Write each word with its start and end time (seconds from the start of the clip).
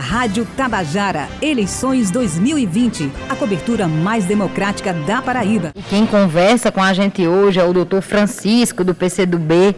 Rádio 0.00 0.46
Tabajara, 0.56 1.28
eleições 1.42 2.10
2020, 2.10 3.12
a 3.28 3.36
cobertura 3.36 3.86
mais 3.86 4.24
democrática 4.24 4.94
da 4.94 5.20
Paraíba. 5.20 5.72
Quem 5.90 6.06
conversa 6.06 6.72
com 6.72 6.82
a 6.82 6.94
gente 6.94 7.26
hoje 7.26 7.60
é 7.60 7.64
o 7.64 7.72
doutor 7.72 8.00
Francisco, 8.00 8.82
do 8.82 8.94
PCdoB. 8.94 9.76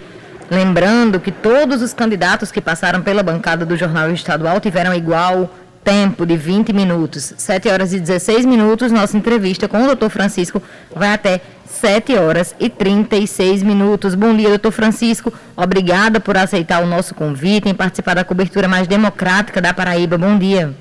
Lembrando 0.48 1.18
que 1.18 1.32
todos 1.32 1.82
os 1.82 1.92
candidatos 1.92 2.52
que 2.52 2.60
passaram 2.60 3.02
pela 3.02 3.22
bancada 3.22 3.66
do 3.66 3.76
Jornal 3.76 4.12
Estadual 4.12 4.60
tiveram 4.60 4.94
igual 4.94 5.50
tempo 5.84 6.24
de 6.24 6.36
20 6.36 6.72
minutos. 6.72 7.34
7 7.36 7.68
horas 7.68 7.92
e 7.92 8.00
16 8.00 8.44
minutos, 8.44 8.90
nossa 8.90 9.16
entrevista 9.16 9.68
com 9.68 9.82
o 9.82 9.86
doutor 9.86 10.10
Francisco 10.10 10.62
vai 10.94 11.12
até 11.12 11.40
7 11.66 12.16
horas 12.16 12.54
e 12.60 12.68
36 12.68 13.62
minutos. 13.62 14.14
Bom 14.14 14.34
dia, 14.34 14.48
doutor 14.48 14.72
Francisco. 14.72 15.32
Obrigada 15.56 16.20
por 16.20 16.36
aceitar 16.36 16.82
o 16.82 16.86
nosso 16.86 17.14
convite 17.14 17.68
em 17.68 17.74
participar 17.74 18.14
da 18.14 18.24
cobertura 18.24 18.68
mais 18.68 18.86
democrática 18.86 19.60
da 19.60 19.74
Paraíba. 19.74 20.16
Bom 20.18 20.38
dia. 20.38 20.72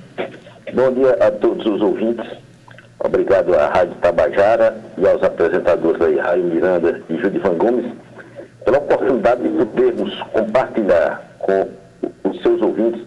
Bom 0.74 0.94
dia 0.94 1.18
a 1.20 1.32
todos 1.32 1.66
os 1.66 1.82
ouvintes. 1.82 2.26
Obrigado 3.00 3.56
à 3.56 3.68
Rádio 3.68 3.96
Tabajara 3.96 4.78
e 4.98 5.08
aos 5.08 5.24
apresentadores 5.24 6.02
aí, 6.02 6.20
Raio 6.20 6.44
Miranda 6.44 7.02
e 7.10 7.18
Judivan 7.18 7.56
Gomes, 7.56 7.92
pela 8.64 8.78
oportunidade 8.78 9.42
de 9.42 9.66
podermos 9.66 10.16
compartilhar 10.32 11.22
com 11.40 11.68
os 12.30 12.42
seus 12.44 12.62
ouvintes 12.62 13.02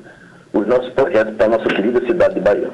os 0.55 0.67
nossos 0.67 0.89
projetos 0.91 1.35
para 1.37 1.47
a 1.47 1.49
nossa 1.51 1.67
querida 1.67 2.01
cidade 2.07 2.35
de 2.35 2.41
Bahia. 2.41 2.71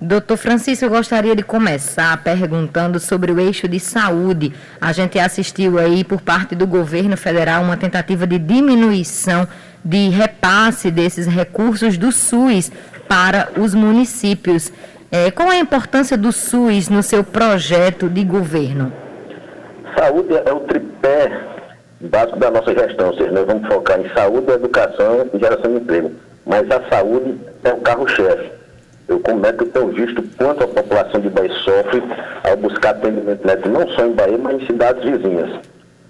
Doutor 0.00 0.36
Francisco, 0.36 0.84
eu 0.84 0.90
gostaria 0.90 1.34
de 1.34 1.42
começar 1.42 2.22
perguntando 2.22 3.00
sobre 3.00 3.32
o 3.32 3.40
eixo 3.40 3.66
de 3.66 3.80
saúde. 3.80 4.52
A 4.80 4.92
gente 4.92 5.18
assistiu 5.18 5.76
aí 5.76 6.04
por 6.04 6.20
parte 6.20 6.54
do 6.54 6.68
governo 6.68 7.16
federal 7.16 7.64
uma 7.64 7.76
tentativa 7.76 8.24
de 8.24 8.38
diminuição 8.38 9.46
de 9.84 10.08
repasse 10.08 10.88
desses 10.92 11.26
recursos 11.26 11.98
do 11.98 12.12
SUS 12.12 12.70
para 13.08 13.48
os 13.58 13.74
municípios. 13.74 14.72
É, 15.10 15.32
qual 15.32 15.50
é 15.50 15.56
a 15.56 15.60
importância 15.60 16.16
do 16.16 16.30
SUS 16.30 16.88
no 16.88 17.02
seu 17.02 17.24
projeto 17.24 18.08
de 18.08 18.22
governo? 18.22 18.92
Saúde 19.96 20.34
é 20.44 20.52
o 20.52 20.60
tripé 20.60 21.32
básico 22.00 22.38
da 22.38 22.52
nossa 22.52 22.72
gestão, 22.72 23.08
ou 23.08 23.14
seja, 23.14 23.32
nós 23.32 23.46
vamos 23.46 23.66
focar 23.66 23.98
em 23.98 24.08
saúde, 24.10 24.52
educação 24.52 25.28
e 25.34 25.38
geração 25.40 25.72
de 25.72 25.78
emprego. 25.78 26.12
Mas 26.48 26.68
a 26.70 26.82
saúde 26.88 27.38
é 27.62 27.72
o 27.72 27.76
carro-chefe 27.76 28.58
eu, 29.08 29.18
como 29.20 29.40
médico, 29.40 29.64
tenho 29.64 29.88
visto 29.88 30.22
quanto 30.36 30.64
a 30.64 30.68
população 30.68 31.20
de 31.20 31.30
Bahia 31.30 31.50
sofre 31.64 32.02
ao 32.44 32.56
buscar 32.58 32.90
atendimento 32.90 33.44
médico, 33.46 33.68
não 33.70 33.88
só 33.88 34.04
em 34.04 34.12
Bahia, 34.12 34.36
mas 34.36 34.62
em 34.62 34.66
cidades 34.66 35.02
vizinhas. 35.02 35.50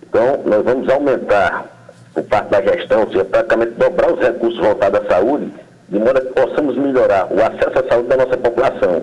Então, 0.02 0.42
nós 0.44 0.64
vamos 0.64 0.88
aumentar, 0.88 1.64
por 2.12 2.24
parte 2.24 2.50
da 2.50 2.60
gestão, 2.60 3.02
ou 3.02 3.06
seja, 3.06 3.24
praticamente 3.24 3.72
dobrar 3.72 4.12
os 4.12 4.18
recursos 4.18 4.58
voltados 4.58 5.00
à 5.00 5.08
saúde, 5.08 5.48
de 5.88 5.98
modo 6.00 6.20
que 6.20 6.32
possamos 6.32 6.76
melhorar 6.76 7.28
o 7.30 7.40
acesso 7.40 7.78
à 7.78 7.88
saúde 7.88 8.08
da 8.08 8.16
nossa 8.16 8.36
população. 8.36 9.02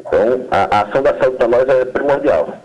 Então, 0.00 0.46
a, 0.50 0.78
a 0.78 0.82
ação 0.84 1.02
da 1.02 1.14
saúde 1.18 1.36
para 1.36 1.48
nós 1.48 1.68
é 1.68 1.84
primordial. 1.84 2.56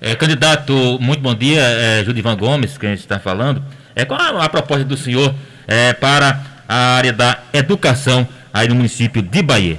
É, 0.00 0.16
candidato, 0.16 0.72
muito 1.00 1.20
bom 1.20 1.34
dia, 1.34 1.60
é, 1.60 2.02
Judivan 2.02 2.36
Gomes, 2.36 2.78
que 2.78 2.86
a 2.86 2.88
gente 2.88 3.00
está 3.00 3.18
falando. 3.18 3.62
É, 3.94 4.06
qual 4.06 4.18
a, 4.18 4.44
a 4.44 4.48
proposta 4.48 4.84
do 4.84 4.96
senhor 4.96 5.34
é, 5.66 5.92
para 5.92 6.40
a 6.68 6.96
área 6.96 7.12
da 7.12 7.38
educação 7.52 8.26
aí 8.52 8.68
no 8.68 8.74
município 8.74 9.22
de 9.22 9.42
Bahia? 9.42 9.78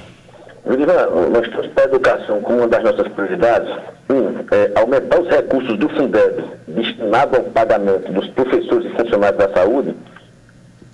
nós 0.64 1.48
temos 1.48 1.66
para 1.68 1.84
a 1.84 1.86
educação 1.86 2.40
como 2.40 2.58
uma 2.58 2.68
das 2.68 2.82
nossas 2.82 3.08
prioridades, 3.08 3.68
um, 4.08 4.44
é, 4.50 4.70
aumentar 4.74 5.20
os 5.20 5.28
recursos 5.28 5.78
do 5.78 5.88
Fundeb 5.90 6.44
destinados 6.68 7.38
ao 7.38 7.44
pagamento 7.44 8.10
dos 8.12 8.28
professores 8.28 8.90
e 8.90 8.96
funcionários 8.96 9.38
da 9.38 9.52
saúde, 9.52 9.94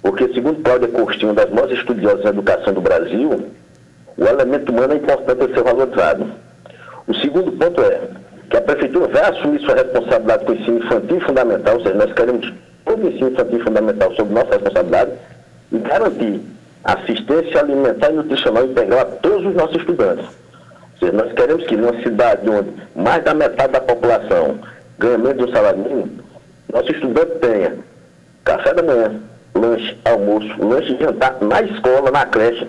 porque, 0.02 0.32
segundo 0.32 0.62
Cláudia 0.62 0.88
Costinho, 0.88 1.34
das 1.34 1.50
maiores 1.50 1.78
estudiosas 1.78 2.24
em 2.24 2.28
educação 2.28 2.72
do 2.72 2.80
Brasil, 2.80 3.50
o 4.16 4.24
elemento 4.24 4.72
humano 4.72 4.94
é 4.94 4.96
importante 4.96 5.54
ser 5.54 5.62
valorizado. 5.62 6.26
O 7.06 7.14
segundo 7.14 7.52
ponto 7.52 7.80
é 7.82 8.00
que 8.48 8.56
a 8.56 8.60
Prefeitura 8.60 9.08
vai 9.08 9.30
assumir 9.30 9.60
sua 9.60 9.74
responsabilidade 9.74 10.44
com 10.44 10.52
o 10.52 10.54
ensino 10.54 10.78
infantil 10.78 11.20
fundamental, 11.20 11.74
ou 11.76 11.82
seja, 11.82 11.94
nós 11.94 12.12
queremos 12.12 12.52
o 12.94 13.08
ensino 13.08 13.30
infantil 13.30 13.58
e 13.58 13.62
fundamental 13.62 14.14
sob 14.14 14.32
nossa 14.32 14.50
responsabilidade, 14.50 15.12
e 15.72 15.78
garantir 15.78 16.40
assistência 16.84 17.60
alimentar 17.60 18.10
e 18.10 18.14
nutricional 18.14 18.64
integral 18.64 19.00
a 19.00 19.04
todos 19.04 19.46
os 19.46 19.54
nossos 19.54 19.76
estudantes. 19.76 20.24
Ou 20.26 20.98
seja, 20.98 21.12
nós 21.12 21.32
queremos 21.32 21.64
que 21.66 21.76
numa 21.76 22.02
cidade 22.02 22.48
onde 22.48 22.70
mais 22.94 23.22
da 23.24 23.34
metade 23.34 23.72
da 23.72 23.80
população 23.80 24.58
ganha 24.98 25.18
menos 25.18 25.38
de 25.38 25.44
um 25.44 25.52
salário 25.52 25.78
mínimo, 25.78 26.10
nosso 26.72 26.90
estudante 26.92 27.38
tenha 27.40 27.74
café 28.44 28.74
da 28.74 28.82
manhã, 28.82 29.20
lanche, 29.54 29.96
almoço, 30.04 30.48
lanche 30.58 30.94
e 30.94 31.02
jantar 31.02 31.36
na 31.40 31.62
escola, 31.62 32.10
na 32.10 32.26
creche, 32.26 32.66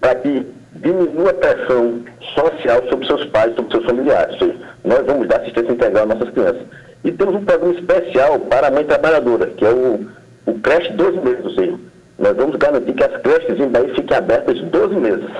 para 0.00 0.14
que 0.16 0.46
diminua 0.74 1.30
a 1.30 1.34
pressão 1.34 2.00
social 2.34 2.82
sobre 2.88 3.06
seus 3.06 3.24
pais, 3.26 3.54
sobre 3.54 3.70
seus 3.70 3.84
familiares. 3.84 4.40
Ou 4.40 4.48
seja, 4.48 4.58
nós 4.84 5.06
vamos 5.06 5.28
dar 5.28 5.40
assistência 5.40 5.72
integral 5.72 6.04
às 6.04 6.08
nossas 6.10 6.30
crianças. 6.30 6.62
E 7.06 7.12
temos 7.12 7.36
um 7.36 7.44
programa 7.44 7.72
especial 7.72 8.40
para 8.40 8.66
a 8.66 8.70
mãe 8.72 8.84
trabalhadora, 8.84 9.46
que 9.46 9.64
é 9.64 9.70
o, 9.70 10.08
o 10.44 10.58
creche 10.58 10.92
12 10.92 11.20
meses, 11.20 11.54
seja, 11.54 11.78
nós 12.18 12.36
vamos 12.36 12.56
garantir 12.56 12.92
que 12.94 13.04
as 13.04 13.22
creches 13.22 13.60
em 13.60 13.68
Bahia 13.68 13.94
fiquem 13.94 14.16
abertas 14.16 14.60
12 14.60 14.96
meses. 14.96 15.30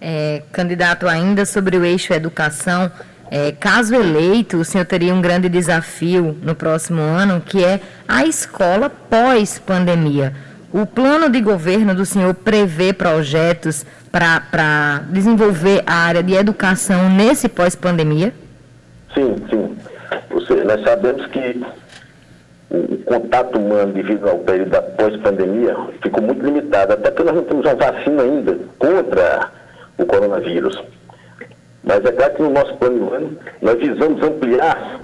É, 0.00 0.42
candidato, 0.52 1.06
ainda 1.06 1.44
sobre 1.44 1.76
o 1.76 1.84
eixo 1.84 2.14
educação, 2.14 2.90
é, 3.30 3.52
caso 3.52 3.94
eleito, 3.94 4.56
o 4.56 4.64
senhor 4.64 4.86
teria 4.86 5.12
um 5.12 5.20
grande 5.20 5.50
desafio 5.50 6.34
no 6.42 6.54
próximo 6.54 7.02
ano, 7.02 7.42
que 7.42 7.62
é 7.62 7.78
a 8.08 8.24
escola 8.24 8.88
pós-pandemia. 8.88 10.32
O 10.72 10.86
plano 10.86 11.28
de 11.28 11.42
governo 11.42 11.94
do 11.94 12.06
senhor 12.06 12.32
prevê 12.32 12.90
projetos 12.94 13.84
para 14.10 15.02
desenvolver 15.10 15.82
a 15.86 15.94
área 15.94 16.22
de 16.22 16.32
educação 16.32 17.10
nesse 17.10 17.50
pós-pandemia? 17.50 18.32
Sim, 19.12 19.36
sim. 19.50 19.75
Nós 20.66 20.82
sabemos 20.82 21.24
que 21.26 21.64
o 22.70 22.98
contato 23.04 23.56
humano 23.56 23.92
devido 23.92 24.28
ao 24.28 24.38
período 24.40 24.70
da 24.70 24.82
pós-pandemia 24.82 25.76
ficou 26.02 26.20
muito 26.20 26.44
limitado, 26.44 26.92
até 26.92 27.08
porque 27.08 27.22
nós 27.22 27.36
não 27.36 27.44
temos 27.44 27.64
uma 27.64 27.74
vacina 27.76 28.22
ainda 28.24 28.58
contra 28.76 29.52
o 29.96 30.04
coronavírus. 30.04 30.82
Mas 31.84 32.04
é 32.04 32.10
claro 32.10 32.34
que 32.34 32.42
no 32.42 32.50
nosso 32.50 32.74
plano 32.78 33.14
ano 33.14 33.38
nós 33.62 33.78
visamos 33.78 34.20
ampliar 34.20 35.00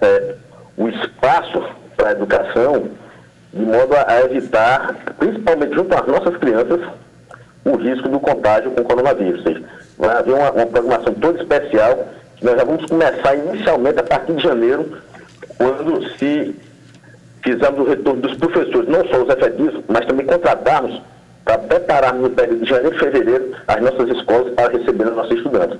é, 0.00 0.34
o 0.78 0.88
espaço 0.88 1.62
para 1.94 2.08
a 2.08 2.12
educação 2.12 2.88
de 3.52 3.62
modo 3.62 3.94
a 3.94 4.20
evitar, 4.22 4.94
principalmente 5.18 5.74
junto 5.74 5.94
às 5.94 6.06
nossas 6.06 6.34
crianças, 6.38 6.80
o 7.66 7.76
risco 7.76 8.08
do 8.08 8.18
contágio 8.18 8.70
com 8.70 8.80
o 8.80 8.84
coronavírus. 8.84 9.44
Ou 9.44 9.52
seja, 9.52 9.64
vai 9.98 10.16
haver 10.16 10.32
uma, 10.32 10.50
uma 10.50 10.66
programação 10.66 11.12
toda 11.12 11.42
especial 11.42 12.08
nós 12.42 12.56
já 12.56 12.64
vamos 12.64 12.86
começar 12.86 13.34
inicialmente 13.34 14.00
a 14.00 14.02
partir 14.02 14.34
de 14.34 14.42
janeiro 14.42 14.98
quando 15.56 16.08
se 16.18 16.54
fizermos 17.42 17.80
o 17.80 17.88
retorno 17.88 18.22
dos 18.22 18.36
professores, 18.36 18.88
não 18.88 19.06
só 19.08 19.22
os 19.22 19.28
efetivos, 19.28 19.82
mas 19.88 20.06
também 20.06 20.26
contratarmos 20.26 21.00
para 21.44 21.58
prepararmos 21.58 22.22
no 22.22 22.30
período 22.30 22.62
de 22.64 22.70
janeiro 22.70 22.96
e 22.96 22.98
fevereiro 22.98 23.54
as 23.66 23.80
nossas 23.80 24.16
escolas 24.16 24.54
para 24.54 24.72
receber 24.72 25.08
os 25.08 25.16
nossos 25.16 25.36
estudantes. 25.36 25.78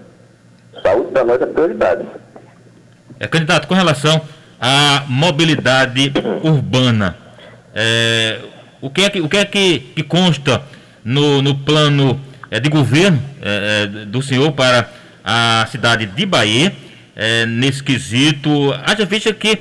Saúde 0.83 1.13
para 1.13 1.25
nós 1.25 1.41
é 1.41 1.47
prioridade. 1.47 2.05
É, 3.21 3.29
candidato, 3.29 3.69
com 3.69 3.75
relação 3.75 4.21
à 4.61 5.05
mobilidade 5.07 6.13
urbana, 6.43 7.17
é, 7.75 8.41
o 8.81 8.91
que 8.91 9.03
é 9.03 9.11
que, 9.11 9.21
o 9.21 9.29
que, 9.29 9.37
é 9.37 9.45
que, 9.45 9.79
que 9.79 10.03
consta 10.03 10.63
no, 11.05 11.41
no 11.41 11.55
plano 11.55 12.21
é, 12.51 12.59
de 12.59 12.69
governo 12.69 13.23
é, 13.41 13.85
é 13.85 13.87
do 14.07 14.21
senhor 14.21 14.53
para 14.53 14.89
a 15.25 15.67
cidade 15.71 16.07
de 16.07 16.27
Bahia? 16.27 16.73
é, 17.17 17.47
nesse 17.47 17.83
quesito. 17.83 18.51
Haja 18.85 19.05
vista 19.05 19.33
que, 19.33 19.57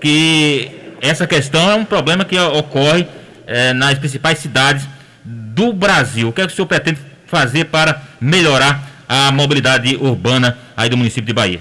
que 0.00 0.70
essa 1.00 1.26
questão 1.26 1.70
é 1.70 1.74
um 1.74 1.84
problema 1.84 2.24
que 2.24 2.38
ocorre 2.38 3.06
é, 3.46 3.72
nas 3.72 3.98
principais 3.98 4.38
cidades 4.38 4.86
do 5.24 5.72
Brasil. 5.72 6.28
O 6.28 6.32
que, 6.32 6.40
é 6.40 6.46
que 6.46 6.52
o 6.52 6.56
senhor 6.56 6.68
pretende 6.68 7.00
fazer 7.26 7.66
para 7.66 8.00
melhorar 8.20 8.80
a 9.08 9.32
mobilidade 9.32 9.96
urbana 9.96 10.56
aí 10.76 10.88
do 10.88 10.96
município 10.96 11.26
de 11.26 11.32
Bahia? 11.32 11.60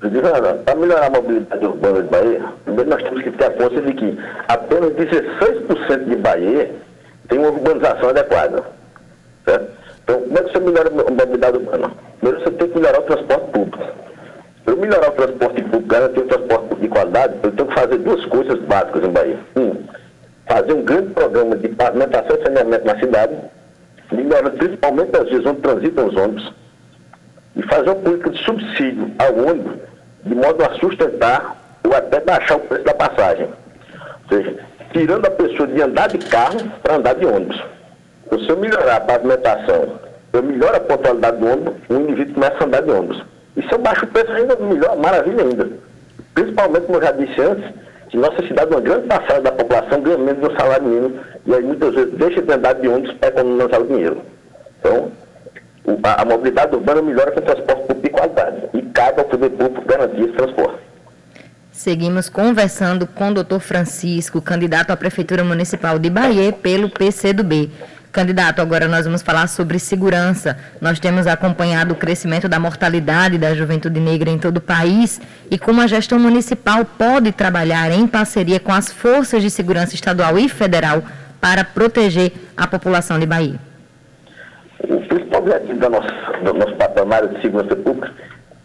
Para 0.00 0.74
melhorar 0.74 1.06
a 1.06 1.10
mobilidade 1.10 1.64
urbana 1.64 2.02
de 2.02 2.08
Bahia, 2.08 2.44
primeiro 2.64 2.90
nós 2.90 3.02
temos 3.02 3.22
que 3.22 3.30
ter 3.30 3.46
a 3.46 3.50
consciência 3.50 3.82
de 3.82 3.94
que 3.94 4.18
apenas 4.46 4.92
16% 4.92 6.04
de 6.04 6.16
Bahia 6.16 6.70
tem 7.28 7.38
uma 7.38 7.48
urbanização 7.48 8.10
adequada. 8.10 8.62
Certo? 9.44 9.85
Então, 10.06 10.20
como 10.20 10.38
é 10.38 10.42
que 10.44 10.52
você 10.52 10.60
melhora 10.60 10.88
a 10.88 11.10
mobilidade 11.10 11.56
urbana? 11.56 11.90
Primeiro 12.20 12.44
você 12.44 12.50
tem 12.52 12.68
que 12.68 12.78
melhorar 12.78 13.00
o 13.00 13.02
transporte 13.02 13.50
público. 13.50 13.78
Para 14.64 14.74
eu 14.74 14.76
melhorar 14.78 15.08
o 15.08 15.12
transporte 15.12 15.62
público, 15.62 15.86
garantir 15.88 16.20
o 16.20 16.28
transporte 16.28 16.74
de 16.76 16.88
qualidade, 16.88 17.34
eu 17.42 17.50
tenho 17.50 17.68
que 17.68 17.74
fazer 17.74 17.98
duas 17.98 18.24
coisas 18.26 18.60
básicas 18.60 19.02
em 19.02 19.10
Bahia. 19.10 19.38
Um, 19.56 19.84
fazer 20.46 20.72
um 20.74 20.84
grande 20.84 21.10
programa 21.10 21.56
de 21.56 21.68
pavimentação 21.70 22.36
e 22.36 22.42
saneamento 22.44 22.86
na 22.86 22.98
cidade, 23.00 23.36
melhorando 24.12 24.50
principalmente 24.52 25.16
as 25.16 25.28
vias 25.28 25.44
onde 25.44 25.60
transitam 25.60 26.06
os 26.06 26.16
ônibus, 26.16 26.54
e 27.56 27.62
fazer 27.62 27.90
uma 27.90 27.96
política 27.96 28.30
de 28.30 28.44
subsídio 28.44 29.10
ao 29.18 29.50
ônibus, 29.50 29.74
de 30.22 30.34
modo 30.36 30.64
a 30.64 30.72
sustentar 30.78 31.56
ou 31.84 31.96
até 31.96 32.20
baixar 32.20 32.58
o 32.58 32.60
preço 32.60 32.84
da 32.84 32.94
passagem. 32.94 33.48
Ou 34.30 34.38
seja, 34.38 34.54
tirando 34.92 35.26
a 35.26 35.30
pessoa 35.32 35.66
de 35.66 35.82
andar 35.82 36.08
de 36.08 36.18
carro 36.18 36.60
para 36.80 36.94
andar 36.94 37.14
de 37.16 37.26
ônibus. 37.26 37.60
Se 38.30 38.50
eu 38.50 38.56
melhorar 38.56 38.96
a 38.96 39.00
pavimentação, 39.00 39.98
eu 40.32 40.42
melhoro 40.42 40.76
a 40.76 40.80
pontualidade 40.80 41.36
do 41.38 41.46
ônibus, 41.46 41.74
o 41.88 41.94
indivíduo 41.94 42.34
começa 42.34 42.56
a 42.60 42.64
andar 42.66 42.82
de 42.82 42.90
ônibus. 42.90 43.24
E 43.56 43.62
se 43.62 43.72
eu 43.72 43.78
baixo 43.78 44.04
o 44.04 44.08
preço 44.08 44.32
ainda, 44.32 44.56
melhor, 44.56 44.96
maravilha 44.96 45.42
ainda. 45.42 45.68
Principalmente, 46.34 46.86
como 46.86 46.98
eu 46.98 47.02
já 47.02 47.12
disse 47.12 47.40
antes, 47.40 47.64
que 48.08 48.16
nossa 48.16 48.46
cidade, 48.46 48.70
uma 48.70 48.80
grande 48.80 49.06
parcela 49.06 49.40
da 49.40 49.52
população 49.52 50.00
ganha 50.00 50.18
menos 50.18 50.40
do 50.40 50.56
salário 50.56 50.84
mínimo 50.84 51.18
e 51.46 51.54
aí 51.54 51.62
muitas 51.62 51.94
vezes 51.94 52.14
deixa 52.14 52.42
de 52.42 52.52
andar 52.52 52.74
de 52.74 52.88
ônibus 52.88 53.14
para 53.14 53.28
economizar 53.28 53.80
o 53.80 53.86
dinheiro. 53.86 54.22
Então, 54.78 55.10
a, 56.02 56.22
a, 56.22 56.24
mobilidade 56.24 56.74
urbana 56.74 57.02
melhora 57.02 57.30
com 57.30 57.40
o 57.40 57.42
transporte 57.42 57.86
público 57.86 58.02
de 58.02 58.10
qualidade 58.10 58.56
e 58.74 58.82
cabe 58.82 59.20
ao 59.20 59.24
poder 59.26 59.50
público 59.50 59.86
garantir 59.86 60.22
esse 60.22 60.32
transporte. 60.32 60.78
Seguimos 61.72 62.28
conversando 62.28 63.06
com 63.06 63.28
o 63.28 63.34
doutor 63.34 63.60
Francisco, 63.60 64.40
candidato 64.40 64.90
à 64.90 64.96
Prefeitura 64.96 65.44
Municipal 65.44 65.98
de 65.98 66.08
Bahia 66.08 66.52
pelo 66.52 66.88
PCdoB. 66.88 67.70
Candidato, 68.16 68.62
agora 68.62 68.88
nós 68.88 69.04
vamos 69.04 69.20
falar 69.20 69.46
sobre 69.46 69.78
segurança. 69.78 70.56
Nós 70.80 70.98
temos 70.98 71.26
acompanhado 71.26 71.92
o 71.92 71.94
crescimento 71.94 72.48
da 72.48 72.58
mortalidade 72.58 73.36
da 73.36 73.54
juventude 73.54 74.00
negra 74.00 74.30
em 74.30 74.38
todo 74.38 74.56
o 74.56 74.60
país 74.62 75.20
e 75.50 75.58
como 75.58 75.82
a 75.82 75.86
gestão 75.86 76.18
municipal 76.18 76.82
pode 76.82 77.30
trabalhar 77.30 77.90
em 77.90 78.06
parceria 78.06 78.58
com 78.58 78.72
as 78.72 78.90
forças 78.90 79.42
de 79.42 79.50
segurança 79.50 79.94
estadual 79.94 80.38
e 80.38 80.48
federal 80.48 81.02
para 81.42 81.62
proteger 81.62 82.32
a 82.56 82.66
população 82.66 83.18
de 83.18 83.26
Bahia. 83.26 83.60
O 84.80 84.98
principal 85.02 85.42
objetivo 85.42 85.78
da 85.78 85.90
nossa, 85.90 86.12
do 86.42 86.54
nosso 86.54 86.74
patamar 86.76 87.28
de 87.28 87.42
segurança 87.42 87.76
pública 87.76 88.14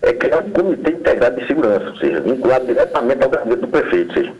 é 0.01 0.13
criar 0.13 0.37
um 0.45 0.49
comitê 0.51 0.91
integrado 0.91 1.41
de 1.41 1.45
segurança, 1.45 1.89
ou 1.89 1.97
seja, 1.97 2.21
vinculado 2.21 2.67
diretamente 2.67 3.21
ao 3.21 3.29
gabinete 3.29 3.59
do 3.59 3.67
prefeito. 3.67 4.11
Ou 4.11 4.15
seja, 4.15 4.33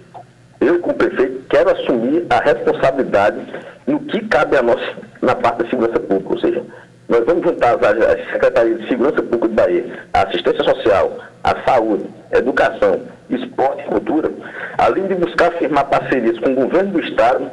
eu, 0.62 0.80
como 0.80 0.94
prefeito, 0.94 1.44
quero 1.50 1.72
assumir 1.72 2.26
a 2.30 2.40
responsabilidade 2.40 3.40
no 3.88 4.00
que 4.02 4.26
cabe 4.28 4.56
a 4.56 4.62
nós 4.62 4.80
na 5.22 5.36
parte 5.36 5.64
da 5.64 5.70
segurança 5.70 6.00
pública, 6.00 6.34
ou 6.34 6.40
seja, 6.40 6.64
nós 7.10 7.26
vamos 7.26 7.44
juntar 7.44 7.76
as, 7.76 7.98
as 7.98 8.32
secretarias 8.32 8.80
de 8.80 8.88
segurança 8.88 9.24
pública 9.24 9.48
de 9.48 9.54
Bahia, 9.56 10.00
a 10.14 10.22
assistência 10.22 10.64
social, 10.64 11.18
a 11.44 11.56
saúde, 11.64 12.06
a 12.32 12.38
educação, 12.38 13.02
esporte 13.30 13.82
e 13.82 13.86
cultura, 13.86 14.32
além 14.78 15.08
de 15.08 15.16
buscar 15.16 15.52
firmar 15.54 15.86
parcerias 15.86 16.38
com 16.40 16.52
o 16.52 16.56
governo 16.56 16.92
do 16.92 17.00
Estado 17.02 17.52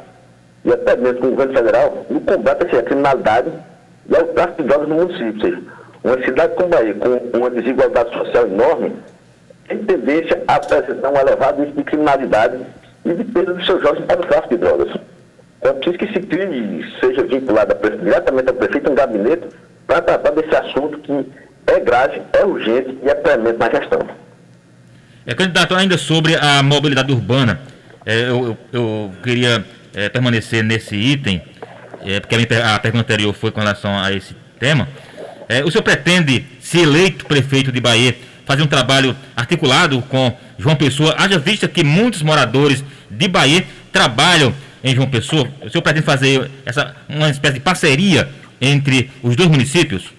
e 0.63 0.71
até 0.71 0.95
mesmo 0.95 1.19
com 1.19 1.27
o 1.27 1.31
governo 1.31 1.53
federal 1.53 2.05
no 2.09 2.21
combate 2.21 2.75
à 2.75 2.83
criminalidade 2.83 3.51
e 4.07 4.15
ao 4.15 4.23
tráfico 4.27 4.61
de 4.61 4.67
drogas 4.67 4.87
no 4.87 4.95
município. 4.95 5.33
Ou 5.33 5.41
seja, 5.41 5.61
uma 6.03 6.25
cidade 6.25 6.55
como 6.55 6.69
Bahia, 6.69 6.93
com 6.93 7.37
uma 7.37 7.49
desigualdade 7.49 8.13
social 8.13 8.45
enorme, 8.45 8.95
tem 9.67 9.79
tendência 9.79 10.43
a 10.47 10.55
apresentar 10.55 11.09
um 11.09 11.17
elevado 11.17 11.61
índice 11.61 11.77
de 11.77 11.83
criminalidade 11.83 12.59
e 13.09 13.15
de 13.15 13.23
perda 13.23 13.53
dos 13.53 13.65
seus 13.65 13.81
jovens 13.81 14.05
para 14.05 14.21
o 14.21 14.25
tráfico 14.25 14.55
de 14.55 14.57
drogas. 14.57 14.89
Então, 15.59 15.71
é 15.71 15.73
preciso 15.73 15.97
que 15.97 16.07
se 16.07 16.19
crie, 16.25 16.85
seja 16.99 17.23
vinculado 17.23 17.75
diretamente 18.01 18.49
ao 18.49 18.55
prefeito 18.55 18.91
um 18.91 18.95
gabinete 18.95 19.47
para 19.85 20.01
tratar 20.01 20.31
desse 20.31 20.55
assunto 20.55 20.99
que 20.99 21.25
é 21.67 21.79
grave, 21.79 22.21
é 22.33 22.45
urgente 22.45 22.97
e 23.03 23.09
é 23.09 23.15
premente 23.15 23.57
na 23.57 23.69
gestão. 23.69 23.99
É, 25.25 25.33
candidato, 25.35 25.75
ainda 25.75 25.97
sobre 25.97 26.35
a 26.35 26.63
mobilidade 26.63 27.11
urbana, 27.11 27.59
é, 28.05 28.29
eu, 28.29 28.57
eu, 28.71 29.11
queria 29.21 29.63
é, 29.93 30.09
permanecer 30.09 30.63
nesse 30.63 30.95
item, 30.95 31.41
é, 32.05 32.19
porque 32.19 32.35
a, 32.35 32.79
pergunta 32.79 33.03
anterior 33.03 33.33
foi 33.33 33.51
com 33.51 33.59
relação 33.59 33.97
a 33.97 34.11
esse 34.11 34.35
tema. 34.59 34.87
É, 35.47 35.63
o 35.63 35.69
senhor 35.69 35.83
pretende, 35.83 36.45
se 36.59 36.79
eleito 36.79 37.25
prefeito 37.25 37.71
de 37.71 37.81
Bahia, 37.81 38.15
fazer 38.49 38.63
um 38.63 38.67
trabalho 38.67 39.15
articulado 39.35 40.01
com 40.09 40.33
João 40.57 40.75
Pessoa, 40.75 41.13
haja 41.19 41.37
vista 41.37 41.67
que 41.67 41.83
muitos 41.83 42.23
moradores 42.23 42.83
de 43.07 43.27
Bahia 43.27 43.63
trabalham 43.93 44.51
em 44.83 44.95
João 44.95 45.07
Pessoa? 45.07 45.47
O 45.63 45.69
senhor 45.69 45.83
pretende 45.83 46.03
fazer 46.03 46.49
essa, 46.65 46.95
uma 47.07 47.29
espécie 47.29 47.53
de 47.53 47.59
parceria 47.59 48.27
entre 48.59 49.11
os 49.21 49.35
dois 49.35 49.47
municípios? 49.47 50.11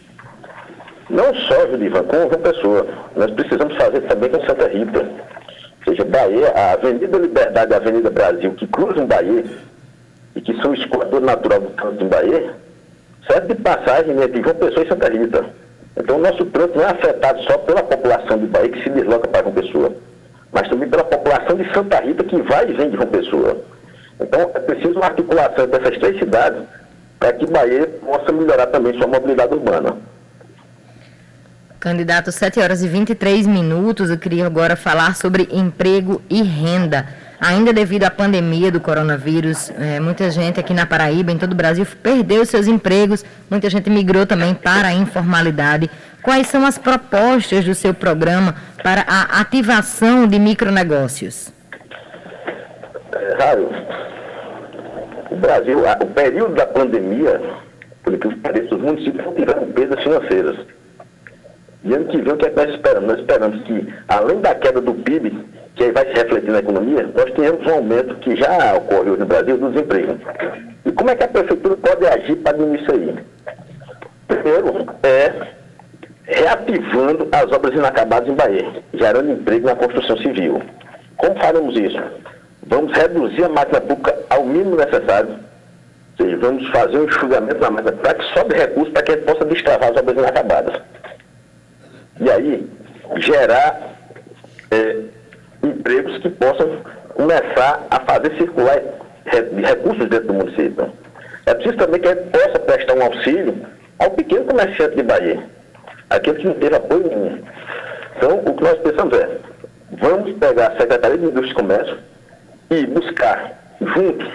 Não 1.11 1.35
só, 1.35 1.67
Judivan, 1.73 2.05
com 2.05 2.19
João 2.19 2.41
Pessoa. 2.41 2.87
Nós 3.17 3.33
precisamos 3.33 3.77
fazer 3.77 4.01
também 4.03 4.31
com 4.31 4.47
Santa 4.47 4.69
Rita. 4.69 5.01
Ou 5.01 5.93
seja, 5.93 6.05
Bahia, 6.05 6.53
a 6.55 6.73
Avenida 6.75 7.19
Liberdade 7.19 7.73
e 7.73 7.75
a 7.75 7.79
Avenida 7.79 8.11
Brasil, 8.11 8.53
que 8.53 8.67
cruzam 8.69 9.09
Bahia 9.09 9.45
e 10.37 10.41
que 10.41 10.55
são 10.63 10.73
escoador 10.73 11.21
natural 11.21 11.63
do 11.63 11.71
trânsito 11.71 12.05
em 12.05 12.09
Bahia, 12.09 12.55
serve 13.29 13.55
de 13.55 13.61
passagem 13.61 14.13
entre 14.23 14.41
João 14.41 14.55
Pessoa 14.55 14.87
e 14.87 14.89
Santa 14.89 15.09
Rita. 15.11 15.45
Então, 16.01 16.17
o 16.17 16.21
nosso 16.21 16.47
trânsito 16.47 16.79
não 16.79 16.87
é 16.87 16.91
afetado 16.91 17.43
só 17.43 17.59
pela 17.59 17.83
população 17.83 18.39
de 18.39 18.47
Bahia 18.47 18.71
que 18.71 18.83
se 18.83 18.89
desloca 18.89 19.29
para 19.29 19.43
João 19.43 19.55
Pessoa, 19.55 19.93
mas 20.51 20.67
também 20.69 20.89
pela 20.89 21.05
população 21.05 21.57
de 21.57 21.75
Santa 21.75 22.01
Rita 22.01 22.25
que 22.25 22.41
vai 22.43 22.71
e 22.71 22.73
vem 22.73 22.89
de 22.89 22.97
João 22.97 23.09
Pessoa. 23.09 23.59
Então, 24.19 24.41
é 24.55 24.61
preciso 24.61 24.95
uma 24.95 25.07
articulação 25.07 25.67
dessas 25.67 25.99
três 25.99 26.19
cidades 26.19 26.63
para 27.19 27.35
que 27.35 27.47
Bahia 27.47 27.87
possa 28.03 28.33
melhorar 28.33 28.67
também 28.69 28.97
sua 28.99 29.07
mobilidade 29.07 29.53
urbana. 29.53 29.95
Candidato, 31.79 32.33
7 32.33 32.61
horas 32.61 32.83
e 32.83 32.89
23 32.89 33.47
minutos. 33.47 34.09
Eu 34.09 34.19
queria 34.19 34.47
agora 34.47 34.77
falar 34.77 35.15
sobre 35.17 35.49
emprego 35.53 36.23
e 36.31 36.43
renda. 36.43 37.07
Ainda 37.41 37.73
devido 37.73 38.05
à 38.05 38.11
pandemia 38.11 38.71
do 38.71 38.81
coronavírus, 38.81 39.71
é, 39.79 39.99
muita 39.99 40.31
gente 40.31 40.61
aqui 40.61 40.75
na 40.75 40.85
Paraíba, 40.85 41.33
em 41.33 41.39
todo 41.39 41.53
o 41.53 41.55
Brasil, 41.55 41.87
perdeu 42.03 42.45
seus 42.45 42.67
empregos, 42.67 43.25
muita 43.49 43.71
gente 43.71 43.89
migrou 43.89 44.27
também 44.27 44.55
para 44.55 44.89
a 44.89 44.93
informalidade. 44.93 45.91
Quais 46.23 46.49
são 46.49 46.67
as 46.67 46.77
propostas 46.77 47.65
do 47.65 47.75
seu 47.75 47.95
programa 47.95 48.55
para 48.83 49.07
a 49.09 49.41
ativação 49.41 50.27
de 50.27 50.39
micronegócios? 50.39 51.51
É, 53.13 53.55
o 55.31 55.37
Brasil, 55.37 55.79
o 55.79 56.07
período 56.09 56.55
da 56.55 56.67
pandemia, 56.67 57.41
por 58.03 58.19
que 58.19 58.35
pareça, 58.37 58.75
os 58.75 58.83
municípios 58.83 59.25
não 59.25 59.35
tiveram 59.35 59.67
perdas 59.73 60.03
financeiras. 60.03 60.57
E 61.85 61.95
ano 61.95 62.05
que 62.05 62.21
vem, 62.21 62.35
o 62.35 62.37
que, 62.37 62.47
é 62.47 62.51
que 62.51 62.57
nós 62.57 62.75
esperamos? 62.75 63.09
Nós 63.09 63.21
esperamos 63.21 63.63
que, 63.63 63.95
além 64.09 64.41
da 64.43 64.55
queda 64.55 64.83
do 64.83 64.93
PIB, 64.93 65.43
que 65.81 65.85
aí 65.85 65.93
vai 65.93 66.05
se 66.09 66.13
refletir 66.13 66.51
na 66.51 66.59
economia, 66.59 67.11
nós 67.15 67.33
tenhamos 67.33 67.67
um 67.67 67.71
aumento 67.71 68.15
que 68.17 68.37
já 68.37 68.75
ocorre 68.75 69.09
hoje 69.09 69.21
no 69.21 69.25
Brasil 69.25 69.57
do 69.57 69.71
desemprego. 69.71 70.19
E 70.85 70.93
como 70.93 71.09
é 71.09 71.17
que 71.17 71.25
a 71.25 71.29
prefeitura 71.29 71.75
pode 71.75 72.07
agir 72.07 72.37
para 72.37 72.59
diminuir 72.59 72.83
isso 72.83 72.93
aí? 72.93 73.19
Primeiro, 74.29 74.87
é 75.03 75.33
reativando 76.25 77.29
as 77.33 77.51
obras 77.51 77.75
inacabadas 77.75 78.29
em 78.29 78.35
Bahia, 78.35 78.83
gerando 78.93 79.33
emprego 79.33 79.69
na 79.69 79.75
construção 79.75 80.19
civil. 80.19 80.61
Como 81.17 81.41
faremos 81.41 81.75
isso? 81.75 81.99
Vamos 82.67 82.93
reduzir 82.93 83.45
a 83.45 83.49
máquina 83.49 83.81
pública 83.81 84.15
ao 84.29 84.45
mínimo 84.45 84.77
necessário, 84.77 85.31
ou 85.31 86.27
seja, 86.27 86.37
vamos 86.37 86.69
fazer 86.69 86.99
um 86.99 87.05
enxugamento 87.05 87.59
na 87.59 87.71
máquina 87.71 87.93
para 87.93 88.15
que 88.15 88.35
sobe 88.35 88.55
recursos 88.55 88.93
para 88.93 89.03
que 89.03 89.13
a 89.13 89.15
gente 89.15 89.25
possa 89.25 89.47
destravar 89.47 89.91
as 89.91 89.97
obras 89.97 90.19
inacabadas. 90.19 90.83
E 92.21 92.31
aí, 92.31 92.71
gerar 93.17 93.97
é, 94.71 95.20
empregos 95.63 96.19
que 96.19 96.29
possam 96.31 96.79
começar 97.15 97.87
a 97.91 98.01
fazer 98.01 98.37
circular 98.37 98.81
recursos 99.25 100.09
dentro 100.09 100.29
do 100.29 100.35
município. 100.35 100.91
É 101.47 101.55
preciso 101.55 101.77
também 101.77 102.01
que 102.01 102.09
a 102.09 102.15
gente 102.15 102.31
possa 102.31 102.59
prestar 102.59 102.95
um 102.95 103.03
auxílio 103.03 103.55
ao 103.99 104.11
pequeno 104.11 104.45
comerciante 104.45 104.97
de 104.97 105.03
Bahia, 105.03 105.39
aquele 106.09 106.39
que 106.39 106.47
não 106.47 106.55
teve 106.55 106.77
apoio 106.77 107.09
nenhum. 107.09 107.39
Então, 108.17 108.39
o 108.39 108.55
que 108.55 108.63
nós 108.63 108.79
pensamos 108.79 109.19
é, 109.19 109.29
vamos 109.93 110.33
pegar 110.39 110.69
a 110.69 110.79
Secretaria 110.79 111.19
de 111.19 111.25
Indústria 111.25 111.53
e 111.53 111.55
Comércio 111.55 111.99
e 112.71 112.87
buscar, 112.87 113.53
junto 113.81 114.27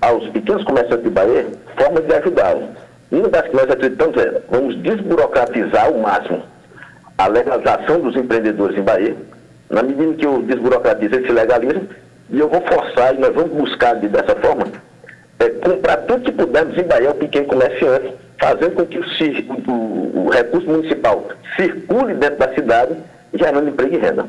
aos 0.00 0.28
pequenos 0.28 0.64
comerciantes 0.64 1.04
de 1.04 1.10
Bahia, 1.10 1.46
formas 1.76 2.04
de 2.04 2.14
ajudá-los. 2.14 2.64
Uma 3.10 3.28
das 3.28 3.42
que 3.48 3.56
nós 3.56 3.70
acreditamos 3.70 4.16
é, 4.22 4.42
vamos 4.50 4.76
desburocratizar 4.82 5.86
ao 5.86 5.94
máximo 5.98 6.42
a 7.16 7.26
legalização 7.26 8.00
dos 8.00 8.14
empreendedores 8.14 8.76
em 8.76 8.82
Bahia, 8.82 9.16
na 9.70 9.82
medida 9.82 10.14
que 10.14 10.26
eu 10.26 10.42
desburocratizo, 10.42 11.14
ele 11.14 11.26
se 11.26 11.32
legaliza, 11.32 11.82
e 12.30 12.38
eu 12.38 12.48
vou 12.48 12.60
forçar, 12.62 13.14
e 13.14 13.18
nós 13.18 13.34
vamos 13.34 13.52
buscar 13.52 13.94
de, 13.94 14.08
dessa 14.08 14.34
forma, 14.36 14.66
é, 15.38 15.48
comprar 15.48 15.98
tudo 15.98 16.24
que 16.24 16.32
pudermos 16.32 16.76
em 16.76 16.84
Bahia 16.84 17.08
ao 17.08 17.14
pequeno 17.14 17.46
comerciante, 17.46 18.14
fazendo 18.40 18.72
com 18.72 18.86
que 18.86 18.98
o, 18.98 19.04
o, 19.72 20.26
o 20.26 20.30
recurso 20.30 20.66
municipal 20.66 21.28
circule 21.56 22.14
dentro 22.14 22.38
da 22.38 22.54
cidade, 22.54 22.96
gerando 23.34 23.68
emprego 23.68 23.94
e 23.94 23.98
renda. 23.98 24.26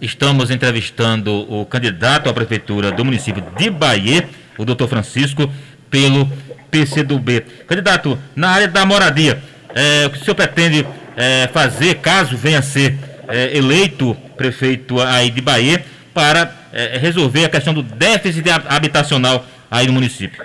Estamos 0.00 0.50
entrevistando 0.50 1.32
o 1.52 1.66
candidato 1.66 2.30
à 2.30 2.32
prefeitura 2.32 2.92
do 2.92 3.04
município 3.04 3.42
de 3.56 3.68
Bahia, 3.68 4.28
o 4.56 4.64
doutor 4.64 4.88
Francisco, 4.88 5.50
pelo 5.90 6.28
PCdoB. 6.70 7.40
Candidato, 7.66 8.18
na 8.34 8.50
área 8.50 8.68
da 8.68 8.86
moradia, 8.86 9.40
é, 9.74 10.06
o 10.06 10.10
que 10.10 10.18
o 10.18 10.24
senhor 10.24 10.36
pretende 10.36 10.86
é, 11.16 11.48
fazer, 11.52 11.96
caso 11.96 12.36
venha 12.36 12.60
a 12.60 12.62
ser 12.62 12.96
é, 13.28 13.56
eleito 13.56 14.16
prefeito 14.36 15.00
aí 15.00 15.30
de 15.30 15.40
Bahia, 15.40 15.84
para 16.14 16.50
é, 16.72 16.98
resolver 16.98 17.44
a 17.44 17.48
questão 17.48 17.72
do 17.72 17.82
déficit 17.82 18.44
habitacional 18.68 19.44
aí 19.70 19.86
no 19.86 19.92
município? 19.92 20.44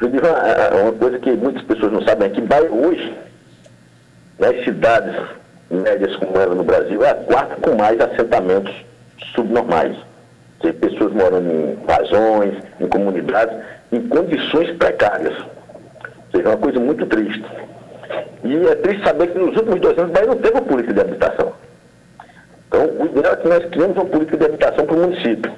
Judivan, 0.00 0.34
uma 0.82 0.92
coisa 0.92 1.18
que 1.18 1.30
muitas 1.32 1.62
pessoas 1.62 1.92
não 1.92 2.02
sabem 2.02 2.28
é 2.28 2.30
que 2.30 2.40
Bahia 2.40 2.70
hoje, 2.70 3.12
nas 4.38 4.64
cidades 4.64 5.14
médias 5.70 6.14
como 6.16 6.36
ela 6.36 6.54
no 6.54 6.64
Brasil, 6.64 7.04
é 7.04 7.10
a 7.10 7.14
quarta 7.14 7.56
com 7.56 7.76
mais 7.76 7.98
assentamentos 8.00 8.74
subnormais. 9.34 9.96
Tem 10.60 10.72
pessoas 10.72 11.12
morando 11.12 11.50
em 11.50 11.76
vazões, 11.86 12.54
em 12.80 12.86
comunidades, 12.86 13.56
em 13.90 14.00
condições 14.08 14.70
precárias. 14.76 15.36
Ou 15.38 16.30
seja, 16.32 16.44
é 16.44 16.48
uma 16.48 16.56
coisa 16.56 16.78
muito 16.78 17.06
triste. 17.06 17.44
E 18.44 18.66
é 18.66 18.74
triste 18.76 19.04
saber 19.04 19.28
que 19.28 19.38
nos 19.38 19.56
últimos 19.56 19.80
dois 19.80 19.96
anos 19.98 20.10
o 20.10 20.12
Bahia 20.12 20.26
não 20.26 20.36
teve 20.36 20.54
uma 20.54 20.62
política 20.62 20.94
de 20.94 21.00
habitação. 21.00 21.52
Então, 22.68 22.84
o 22.84 23.06
ideal 23.06 23.34
é 23.34 23.36
que 23.36 23.48
nós 23.48 23.64
criamos 23.66 23.96
uma 23.96 24.06
política 24.06 24.36
de 24.38 24.44
habitação 24.46 24.86
para 24.86 24.96
o 24.96 25.00
município. 25.00 25.52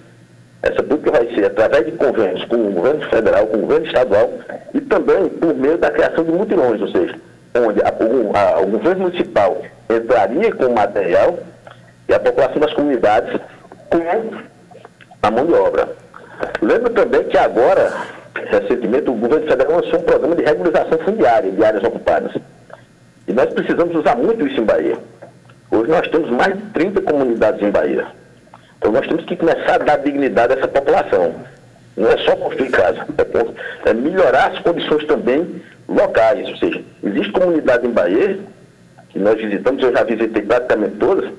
Essa 0.63 0.83
política 0.83 1.13
vai 1.13 1.35
ser 1.35 1.45
através 1.47 1.87
de 1.87 1.93
convênios 1.93 2.45
com 2.47 2.57
o 2.57 2.73
governo 2.73 3.09
federal, 3.09 3.47
com 3.47 3.57
o 3.59 3.61
governo 3.61 3.87
estadual 3.87 4.33
e 4.73 4.81
também 4.81 5.29
por 5.29 5.55
meio 5.55 5.79
da 5.79 5.91
criação 5.91 6.25
de 6.25 6.33
mutirões, 6.33 6.81
ou 6.81 6.89
seja, 6.89 7.15
onde 7.55 7.81
a, 7.83 7.89
a, 7.89 8.61
o 8.61 8.67
governo 8.67 9.03
municipal 9.03 9.63
entraria 9.89 10.53
com 10.53 10.73
material 10.73 11.39
e 12.09 12.15
a 12.15 12.21
população 12.21 12.61
das 12.61 12.73
comunidades 12.73 13.41
com 13.91 13.99
a 15.23 15.31
mão 15.31 15.47
de 15.47 15.55
obra. 15.55 15.89
Lembro 16.61 16.91
também 16.91 17.25
que 17.25 17.39
agora, 17.39 17.93
recentemente, 18.51 19.09
o 19.09 19.15
governo 19.15 19.47
federal 19.47 19.77
lançou 19.77 20.01
um 20.01 20.03
programa 20.03 20.37
de 20.37 20.43
regularização 20.45 20.99
fundiária 20.99 21.51
de 21.51 21.65
áreas 21.65 21.85
ocupadas. 21.85 22.33
E 23.27 23.33
nós 23.33 23.53
precisamos 23.53 23.95
usar 23.95 24.17
muito 24.17 24.47
isso 24.47 24.61
em 24.61 24.65
Bahia. 24.65 24.99
Hoje 25.71 25.91
nós 25.91 26.07
temos 26.09 26.31
mais 26.31 26.57
de 26.57 26.63
30 26.71 27.03
comunidades 27.03 27.63
em 27.63 27.71
Bahia. 27.71 28.07
Então 28.79 28.93
nós 28.93 29.07
temos 29.07 29.25
que 29.25 29.37
começar 29.37 29.77
a 29.77 29.85
dar 29.85 29.97
dignidade 29.99 30.53
a 30.53 30.57
essa 30.57 30.69
população. 30.69 31.35
Não 31.97 32.11
é 32.11 32.19
só 32.19 32.37
construir 32.37 32.71
casa, 32.71 33.07
é, 33.17 33.91
é 33.91 33.95
melhorar 33.95 34.53
as 34.53 34.59
condições 34.59 35.07
também 35.07 35.63
locais. 35.89 36.49
Ou 36.49 36.57
seja, 36.57 36.83
existe 37.03 37.33
comunidade 37.33 37.87
em 37.87 37.91
Bahia, 37.91 38.39
que 39.11 39.19
nós 39.19 39.37
visitamos, 39.41 39.83
eu 39.83 39.93
já 39.93 40.03
visitei 40.03 40.43
praticamente 40.43 40.97
todas, 40.97 41.31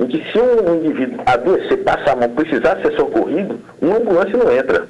em 0.00 0.06
que 0.06 0.24
se 0.30 0.38
um 0.38 0.76
indivíduo 0.76 1.20
adoecer, 1.26 1.78
passar 1.84 2.12
a 2.12 2.16
mão, 2.16 2.30
precisar 2.30 2.80
ser 2.80 2.94
socorrido, 2.96 3.60
uma 3.80 3.96
ambulância 3.96 4.36
não 4.36 4.52
entra. 4.52 4.86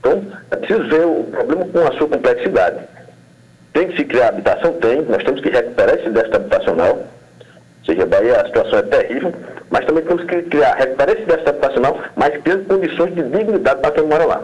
Então, 0.00 0.24
é 0.50 0.56
preciso 0.56 0.88
ver 0.88 1.04
o 1.04 1.24
problema 1.24 1.66
com 1.66 1.86
a 1.86 1.92
sua 1.92 2.08
complexidade. 2.08 2.78
Tem 3.78 3.86
que 3.86 3.96
se 3.96 4.04
criar 4.06 4.30
habitação? 4.30 4.72
Tem. 4.72 5.02
Nós 5.02 5.22
temos 5.22 5.40
que 5.40 5.50
recuperar 5.50 5.94
esse 5.94 6.10
déficit 6.10 6.34
habitacional. 6.34 6.96
Ou 6.96 7.86
seja, 7.86 8.06
Bahia 8.06 8.40
a 8.40 8.46
situação 8.46 8.80
é 8.80 8.82
terrível, 8.82 9.32
mas 9.70 9.86
também 9.86 10.02
temos 10.02 10.24
que 10.24 10.42
criar, 10.42 10.74
recuperar 10.74 11.14
esse 11.14 11.24
déficit 11.24 11.48
habitacional, 11.48 12.00
mas 12.16 12.42
tendo 12.42 12.64
condições 12.64 13.14
de 13.14 13.22
dignidade 13.22 13.80
para 13.80 13.92
quem 13.92 14.04
mora 14.04 14.24
lá. 14.24 14.42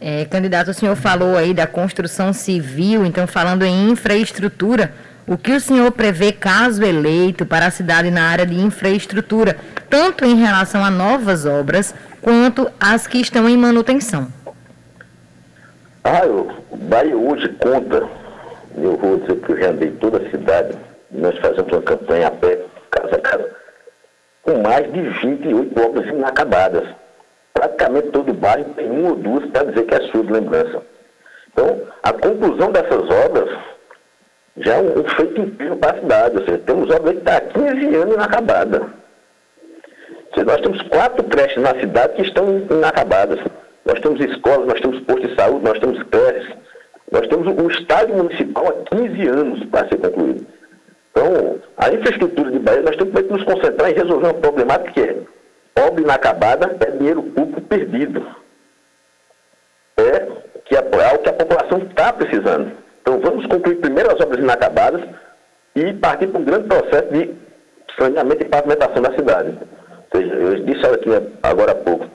É, 0.00 0.24
candidato, 0.26 0.68
o 0.68 0.74
senhor 0.74 0.94
falou 0.94 1.36
aí 1.36 1.52
da 1.52 1.66
construção 1.66 2.32
civil, 2.32 3.04
então 3.04 3.26
falando 3.26 3.64
em 3.64 3.90
infraestrutura, 3.90 4.92
o 5.26 5.36
que 5.36 5.50
o 5.50 5.60
senhor 5.60 5.90
prevê, 5.90 6.30
caso 6.30 6.84
eleito, 6.84 7.44
para 7.44 7.66
a 7.66 7.70
cidade 7.72 8.08
na 8.08 8.22
área 8.22 8.46
de 8.46 8.54
infraestrutura, 8.54 9.56
tanto 9.90 10.24
em 10.24 10.36
relação 10.36 10.84
a 10.84 10.92
novas 10.92 11.44
obras, 11.44 11.92
quanto 12.22 12.70
as 12.78 13.08
que 13.08 13.18
estão 13.18 13.48
em 13.48 13.56
manutenção? 13.56 14.28
Ah, 16.08 16.24
eu, 16.24 16.46
Bahia 16.82 17.16
hoje 17.16 17.48
conta, 17.54 18.08
eu 18.76 18.96
vou 18.96 19.16
dizer 19.16 19.40
que 19.40 19.50
eu 19.50 19.58
já 19.58 19.70
andei 19.70 19.90
toda 19.90 20.18
a 20.18 20.30
cidade, 20.30 20.78
nós 21.10 21.36
fazemos 21.38 21.72
uma 21.72 21.82
campanha 21.82 22.28
a 22.28 22.30
pé, 22.30 22.60
casa 22.92 23.16
a 23.16 23.20
casa, 23.20 23.50
com 24.42 24.62
mais 24.62 24.84
de 24.92 25.00
28 25.00 25.82
obras 25.82 26.06
inacabadas. 26.06 26.88
Praticamente 27.52 28.10
todo 28.10 28.32
bairro 28.34 28.72
tem 28.74 28.88
uma 28.88 29.08
ou 29.08 29.16
duas 29.16 29.50
para 29.50 29.64
dizer 29.64 29.82
que 29.82 29.94
é 29.96 30.00
sua 30.12 30.22
de 30.22 30.32
lembrança. 30.32 30.80
Então, 31.52 31.82
a 32.04 32.12
conclusão 32.12 32.70
dessas 32.70 33.10
obras 33.26 33.58
já 34.58 34.76
é 34.76 34.82
um, 34.82 35.02
feito 35.08 35.40
incrível 35.40 35.76
para 35.76 35.96
a 35.96 36.00
cidade. 36.00 36.36
Ou 36.36 36.44
seja, 36.44 36.58
temos 36.58 36.88
obras 36.88 37.14
que 37.14 37.18
estão 37.18 37.36
há 37.36 37.40
15 37.40 37.96
anos 37.96 38.14
inacabadas. 38.14 38.82
nós 40.36 40.60
temos 40.60 40.82
quatro 40.82 41.24
creches 41.24 41.60
na 41.60 41.74
cidade 41.80 42.14
que 42.14 42.22
estão 42.22 42.58
inacabadas. 42.70 43.40
Nós 43.86 44.00
temos 44.00 44.20
escolas, 44.20 44.66
nós 44.66 44.80
temos 44.80 45.00
postos 45.00 45.30
de 45.30 45.36
saúde, 45.36 45.64
nós 45.64 45.78
temos 45.78 46.02
creches. 46.04 46.56
Nós 47.10 47.26
temos 47.28 47.46
o 47.46 47.70
estádio 47.70 48.16
municipal 48.16 48.66
há 48.68 48.96
15 48.96 49.28
anos 49.28 49.64
para 49.66 49.88
ser 49.88 49.98
concluído. 49.98 50.44
Então, 51.12 51.58
a 51.76 51.88
infraestrutura 51.90 52.50
de 52.50 52.58
Bahia, 52.58 52.82
nós 52.82 52.96
temos 52.96 53.14
que 53.14 53.32
nos 53.32 53.44
concentrar 53.44 53.90
em 53.90 53.94
resolver 53.94 54.26
uma 54.26 54.34
problemática 54.34 54.92
que 54.92 55.00
é 55.00 55.16
obra 55.78 56.02
inacabada 56.02 56.76
é 56.80 56.90
dinheiro 56.90 57.22
público 57.22 57.60
perdido. 57.62 58.26
É 59.96 60.26
que 60.64 60.74
é 60.74 60.78
algo 60.78 61.22
que 61.22 61.28
a 61.28 61.32
população 61.32 61.78
está 61.78 62.12
precisando. 62.12 62.72
Então 63.00 63.20
vamos 63.20 63.46
concluir 63.46 63.76
primeiro 63.76 64.12
as 64.12 64.20
obras 64.20 64.40
inacabadas 64.40 65.02
e 65.74 65.92
partir 65.94 66.26
para 66.26 66.40
um 66.40 66.44
grande 66.44 66.66
processo 66.66 67.12
de 67.12 67.34
saneamento 67.98 68.44
e 68.44 68.48
pavimentação 68.48 69.02
da 69.02 69.14
cidade. 69.14 69.56
Ou 70.12 70.20
seja, 70.20 70.34
eu 70.34 70.64
disse 70.64 70.86
aqui 70.86 71.10
agora 71.42 71.72
há 71.72 71.74
pouco, 71.76 72.06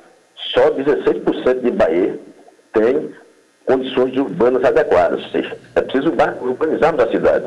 só 0.54 0.70
16% 0.72 1.62
de 1.62 1.72
Bahia 1.72 2.20
tem 2.74 3.12
condições 3.66 4.16
urbanas 4.18 4.64
adequadas. 4.64 5.24
Ou 5.24 5.30
seja, 5.30 5.58
é 5.76 5.82
preciso 5.82 6.14
urbanizarmos 6.42 7.04
a 7.04 7.10
cidade. 7.10 7.46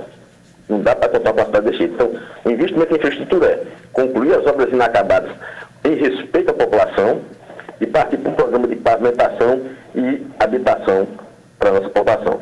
Não 0.69 0.81
dá 0.81 0.95
para 0.95 1.09
contar 1.09 1.33
com 1.33 1.41
a 1.41 1.45
cidade 1.45 1.67
desse 1.67 1.79
jeito. 1.79 1.95
Então, 1.95 2.13
o 2.45 2.51
investimento 2.51 2.95
em 2.95 2.97
infraestrutura 2.97 3.47
é 3.47 3.65
concluir 3.93 4.35
as 4.35 4.47
obras 4.47 4.73
inacabadas 4.73 5.31
em 5.85 5.95
respeito 5.95 6.51
à 6.51 6.55
população 6.55 7.21
e 7.81 7.87
partir 7.87 8.17
para 8.17 8.33
um 8.33 8.35
programa 8.35 8.67
de 8.67 8.77
pavimentação 8.77 9.63
e 9.95 10.23
habitação 10.39 11.07
para 11.59 11.71
a 11.71 11.73
nossa 11.73 11.91
população. 11.91 12.41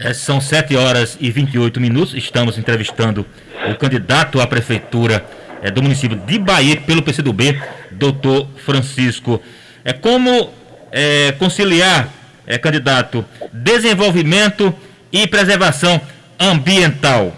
É, 0.00 0.12
são 0.14 0.40
7 0.40 0.74
horas 0.76 1.16
e 1.20 1.30
28 1.30 1.80
minutos. 1.80 2.14
Estamos 2.14 2.58
entrevistando 2.58 3.26
o 3.70 3.76
candidato 3.76 4.40
à 4.40 4.46
prefeitura 4.46 5.22
é, 5.62 5.70
do 5.70 5.82
município 5.82 6.16
de 6.16 6.38
Bahia 6.38 6.80
pelo 6.80 7.02
PCdoB, 7.02 7.62
doutor 7.92 8.46
Francisco. 8.58 9.40
É 9.84 9.92
como 9.92 10.50
é, 10.90 11.32
conciliar, 11.32 12.08
é, 12.46 12.58
candidato, 12.58 13.24
desenvolvimento 13.52 14.74
e 15.12 15.26
preservação 15.26 16.00
ambiental. 16.38 17.32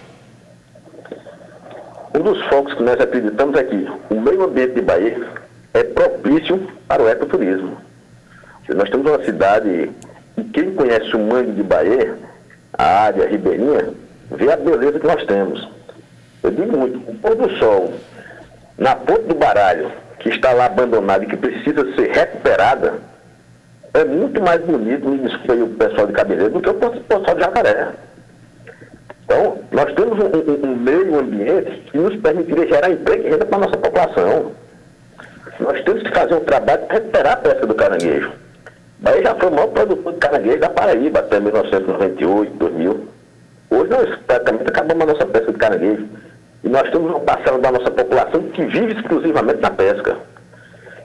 Um 2.14 2.20
dos 2.20 2.42
focos 2.46 2.74
que 2.74 2.82
nós 2.82 2.98
acreditamos 3.00 3.56
é 3.58 3.64
que 3.64 3.88
o 4.08 4.20
meio 4.20 4.44
ambiente 4.44 4.74
de 4.74 4.80
Bahia 4.80 5.20
é 5.74 5.82
propício 5.82 6.68
para 6.88 7.02
o 7.02 7.08
ecoturismo. 7.08 7.76
Nós 8.68 8.88
temos 8.88 9.06
uma 9.06 9.22
cidade 9.24 9.90
e 10.38 10.44
quem 10.44 10.74
conhece 10.74 11.14
o 11.14 11.18
mangue 11.18 11.52
de 11.52 11.62
Bahia 11.62 12.16
a 12.76 13.04
área 13.04 13.28
ribeirinha, 13.28 13.90
vê 14.30 14.52
a 14.52 14.56
beleza 14.56 14.98
que 14.98 15.06
nós 15.06 15.24
temos. 15.26 15.68
Eu 16.42 16.50
digo 16.50 16.76
muito, 16.76 16.98
o 17.08 17.14
pôr 17.16 17.34
do 17.36 17.56
sol 17.56 17.94
na 18.78 18.94
ponta 18.96 19.22
do 19.22 19.34
baralho, 19.34 19.90
que 20.18 20.28
está 20.28 20.52
lá 20.52 20.66
abandonada 20.66 21.24
e 21.24 21.28
que 21.28 21.36
precisa 21.36 21.84
ser 21.94 22.10
recuperada, 22.10 22.94
é 23.94 24.04
muito 24.04 24.42
mais 24.42 24.60
bonito, 24.62 25.08
me 25.08 25.18
desculpe 25.18 25.62
o 25.62 25.68
pessoal 25.68 26.06
de 26.06 26.12
cabeleiro, 26.12 26.50
do 26.52 26.60
que 26.60 26.68
o 26.68 26.80
sol 26.80 27.34
de 27.34 27.40
jacaré. 27.40 27.90
Então, 29.24 29.58
nós 29.70 29.92
temos 29.94 30.18
um, 30.18 30.26
um, 30.26 30.70
um, 30.70 30.76
meio 30.76 31.18
ambiente 31.18 31.82
que 31.90 31.98
nos 31.98 32.16
permitiria 32.16 32.66
gerar 32.66 32.90
emprego 32.90 33.26
e 33.26 33.30
renda 33.30 33.46
para 33.46 33.56
a 33.56 33.60
nossa 33.60 33.76
população. 33.76 34.52
Nós 35.60 35.82
temos 35.84 36.02
que 36.02 36.10
fazer 36.10 36.34
um 36.34 36.40
trabalho 36.40 36.82
para 36.82 36.94
recuperar 36.94 37.32
a 37.34 37.36
pesca 37.36 37.66
do 37.66 37.74
caranguejo. 37.74 38.32
Bahia 38.98 39.22
já 39.22 39.34
foi 39.34 39.48
o 39.48 39.52
maior 39.52 39.68
produtor 39.68 40.12
de 40.12 40.18
caranguejo 40.18 40.58
da 40.58 40.68
Paraíba 40.70 41.20
até 41.20 41.38
1998, 41.38 42.52
2000. 42.54 43.08
Hoje 43.70 43.90
nós 43.90 44.18
praticamente 44.26 44.68
acabamos 44.68 45.02
a 45.02 45.06
nossa 45.06 45.26
pesca 45.26 45.52
de 45.52 45.58
caranguejo. 45.58 46.08
E 46.64 46.68
nós 46.68 46.90
temos 46.90 47.10
uma 47.10 47.20
parcela 47.20 47.58
da 47.58 47.70
nossa 47.70 47.90
população 47.90 48.42
que 48.42 48.64
vive 48.64 48.94
exclusivamente 48.94 49.60
na 49.60 49.70
pesca. 49.70 50.16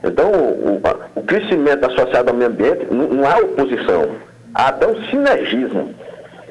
Então, 0.02 0.30
o, 0.32 0.80
o 1.14 1.22
crescimento 1.22 1.84
associado 1.84 2.30
ao 2.30 2.36
meio 2.36 2.50
ambiente 2.50 2.86
não, 2.90 3.06
não 3.08 3.28
há 3.28 3.38
oposição, 3.38 4.16
há 4.54 4.68
até 4.68 4.86
um 4.86 5.02
sinergismo. 5.06 5.94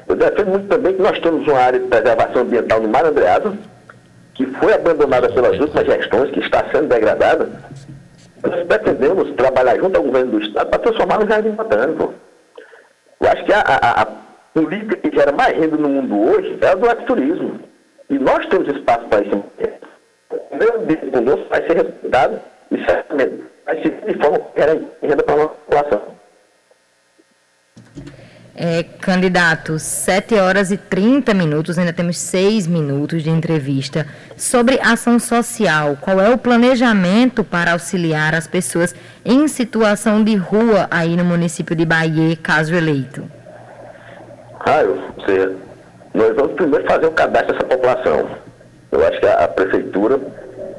Eu 0.08 0.16
defendo 0.16 0.48
muito 0.48 0.68
também 0.68 0.94
que 0.94 1.02
nós 1.02 1.18
temos 1.18 1.46
uma 1.46 1.58
área 1.58 1.80
de 1.80 1.86
preservação 1.86 2.42
ambiental 2.42 2.80
no 2.80 2.88
Mar 2.88 3.04
Andreasa, 3.04 3.52
que 4.34 4.46
foi 4.46 4.72
abandonada 4.72 5.28
pelas 5.28 5.58
últimas 5.58 5.84
gestões, 5.84 6.30
que 6.30 6.40
está 6.40 6.64
sendo 6.72 6.88
degradada, 6.88 7.48
nós 8.42 8.66
pretendemos 8.66 9.30
trabalhar 9.32 9.76
junto 9.76 9.96
ao 9.96 10.02
governo 10.02 10.32
do 10.32 10.40
Estado 10.40 10.70
para 10.70 10.78
transformar 10.78 11.20
no 11.20 11.28
jardim 11.28 11.50
botânico. 11.50 12.14
Eu 13.20 13.28
acho 13.28 13.44
que 13.44 13.52
a, 13.52 13.60
a, 13.60 14.02
a, 14.02 14.06
política 14.54 14.96
que 14.96 15.14
gera 15.14 15.30
mais 15.30 15.56
renda 15.56 15.76
no 15.76 15.88
mundo 15.88 16.18
hoje 16.30 16.58
é 16.60 16.68
a 16.68 16.74
do 16.74 16.86
ecoturismo. 16.88 17.60
E 18.10 18.18
nós 18.18 18.44
temos 18.46 18.68
espaço 18.68 19.06
para 19.06 19.22
isso. 19.22 19.44
O 20.50 20.82
ambiente 20.82 21.06
conosco 21.06 21.48
vai 21.48 21.66
ser 21.66 21.76
respeitado 21.76 22.40
e 22.70 22.84
certamente 22.84 23.44
vai 23.64 23.82
ser 23.82 23.90
de 24.04 24.18
forma 24.18 24.38
que 24.40 24.60
gera 24.60 24.80
renda 25.00 25.22
para 25.22 25.44
a 25.44 25.48
população. 25.48 26.02
É, 28.62 28.82
candidato, 28.82 29.78
7 29.78 30.34
horas 30.34 30.70
e 30.70 30.76
30 30.76 31.32
minutos, 31.32 31.78
ainda 31.78 31.94
temos 31.94 32.18
6 32.18 32.66
minutos 32.66 33.22
de 33.22 33.30
entrevista. 33.30 34.06
Sobre 34.36 34.78
ação 34.82 35.18
social, 35.18 35.96
qual 35.98 36.20
é 36.20 36.28
o 36.28 36.36
planejamento 36.36 37.42
para 37.42 37.72
auxiliar 37.72 38.34
as 38.34 38.46
pessoas 38.46 38.94
em 39.24 39.48
situação 39.48 40.22
de 40.22 40.34
rua 40.36 40.88
aí 40.90 41.16
no 41.16 41.24
município 41.24 41.74
de 41.74 41.86
Bahia, 41.86 42.36
caso 42.36 42.74
eleito? 42.74 43.24
Raio, 44.58 45.00
você, 45.16 45.56
nós 46.14 46.34
vamos 46.34 46.52
primeiro 46.54 46.86
fazer 46.86 47.06
o 47.06 47.12
cadastro 47.12 47.52
dessa 47.52 47.66
população. 47.66 48.28
Eu 48.90 49.06
acho 49.06 49.20
que 49.20 49.26
a, 49.26 49.48
prefeitura 49.48 50.18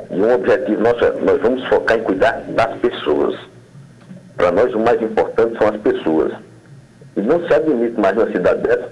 E 0.09 0.21
um 0.21 0.33
objetivo 0.33 0.81
nosso 0.81 1.05
é, 1.05 1.11
nós 1.21 1.41
vamos 1.41 1.65
focar 1.67 1.97
em 1.97 2.03
cuidar 2.03 2.41
das 2.49 2.77
pessoas. 2.79 3.39
Para 4.35 4.51
nós 4.51 4.73
o 4.73 4.79
mais 4.79 5.01
importante 5.01 5.57
são 5.57 5.67
as 5.67 5.77
pessoas. 5.77 6.33
E 7.15 7.21
não 7.21 7.45
se 7.47 7.53
admite 7.53 7.99
mais 7.99 8.15
na 8.15 8.27
cidade 8.31 8.61
dessa 8.61 8.89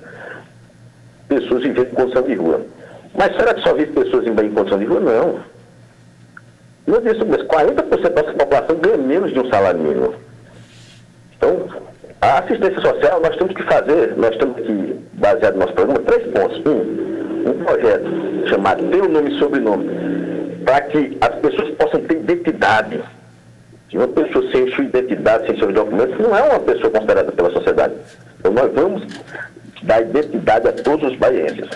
pessoas 1.27 1.63
vivendo 1.63 1.87
em 1.91 1.95
condição 1.95 2.23
de 2.23 2.33
rua. 2.33 2.61
Mas 3.15 3.35
será 3.35 3.53
que 3.53 3.61
só 3.61 3.73
vive 3.73 3.91
pessoas 3.91 4.25
em 4.25 4.51
condição 4.51 4.79
de 4.79 4.85
rua? 4.85 4.99
Não. 4.99 5.39
Não 6.87 7.01
disse 7.01 7.23
mesmo, 7.23 7.47
40% 7.47 8.09
da 8.09 8.23
população 8.33 8.75
ganha 8.77 8.97
menos 8.97 9.31
de 9.31 9.39
um 9.39 9.49
salário 9.49 9.79
mínimo. 9.79 10.15
Então, 11.37 11.67
a 12.21 12.39
assistência 12.39 12.81
social, 12.81 13.21
nós 13.21 13.35
temos 13.37 13.53
que 13.53 13.63
fazer, 13.63 14.13
nós 14.17 14.35
temos 14.37 14.55
que, 14.57 14.95
baseado 15.13 15.53
no 15.53 15.59
nosso 15.61 15.73
programa, 15.73 15.99
três 15.99 16.27
pontos. 16.31 16.61
Um, 16.65 17.09
um 17.49 17.53
projeto 17.63 18.49
chamado 18.49 18.83
Teu 18.89 19.07
Nome 19.07 19.31
e 19.31 19.39
Sobrenome, 19.39 19.89
para 20.65 20.81
que 20.81 21.17
as 21.21 21.35
pessoas 21.35 21.69
possam 21.75 22.01
ter 22.01 22.17
identidade. 22.17 23.01
Se 23.89 23.97
uma 23.97 24.07
pessoa 24.07 24.51
sem 24.51 24.69
sua 24.73 24.83
identidade, 24.83 25.47
sem 25.47 25.57
seus 25.57 25.73
documentos, 25.73 26.17
não 26.19 26.35
é 26.35 26.43
uma 26.43 26.59
pessoa 26.59 26.91
considerada 26.91 27.31
pela 27.31 27.49
sociedade. 27.51 27.93
Então, 28.39 28.51
nós 28.51 28.71
vamos 28.73 29.03
dar 29.83 30.01
identidade 30.01 30.67
a 30.67 30.73
todos 30.73 31.11
os 31.11 31.17
baienses. 31.17 31.69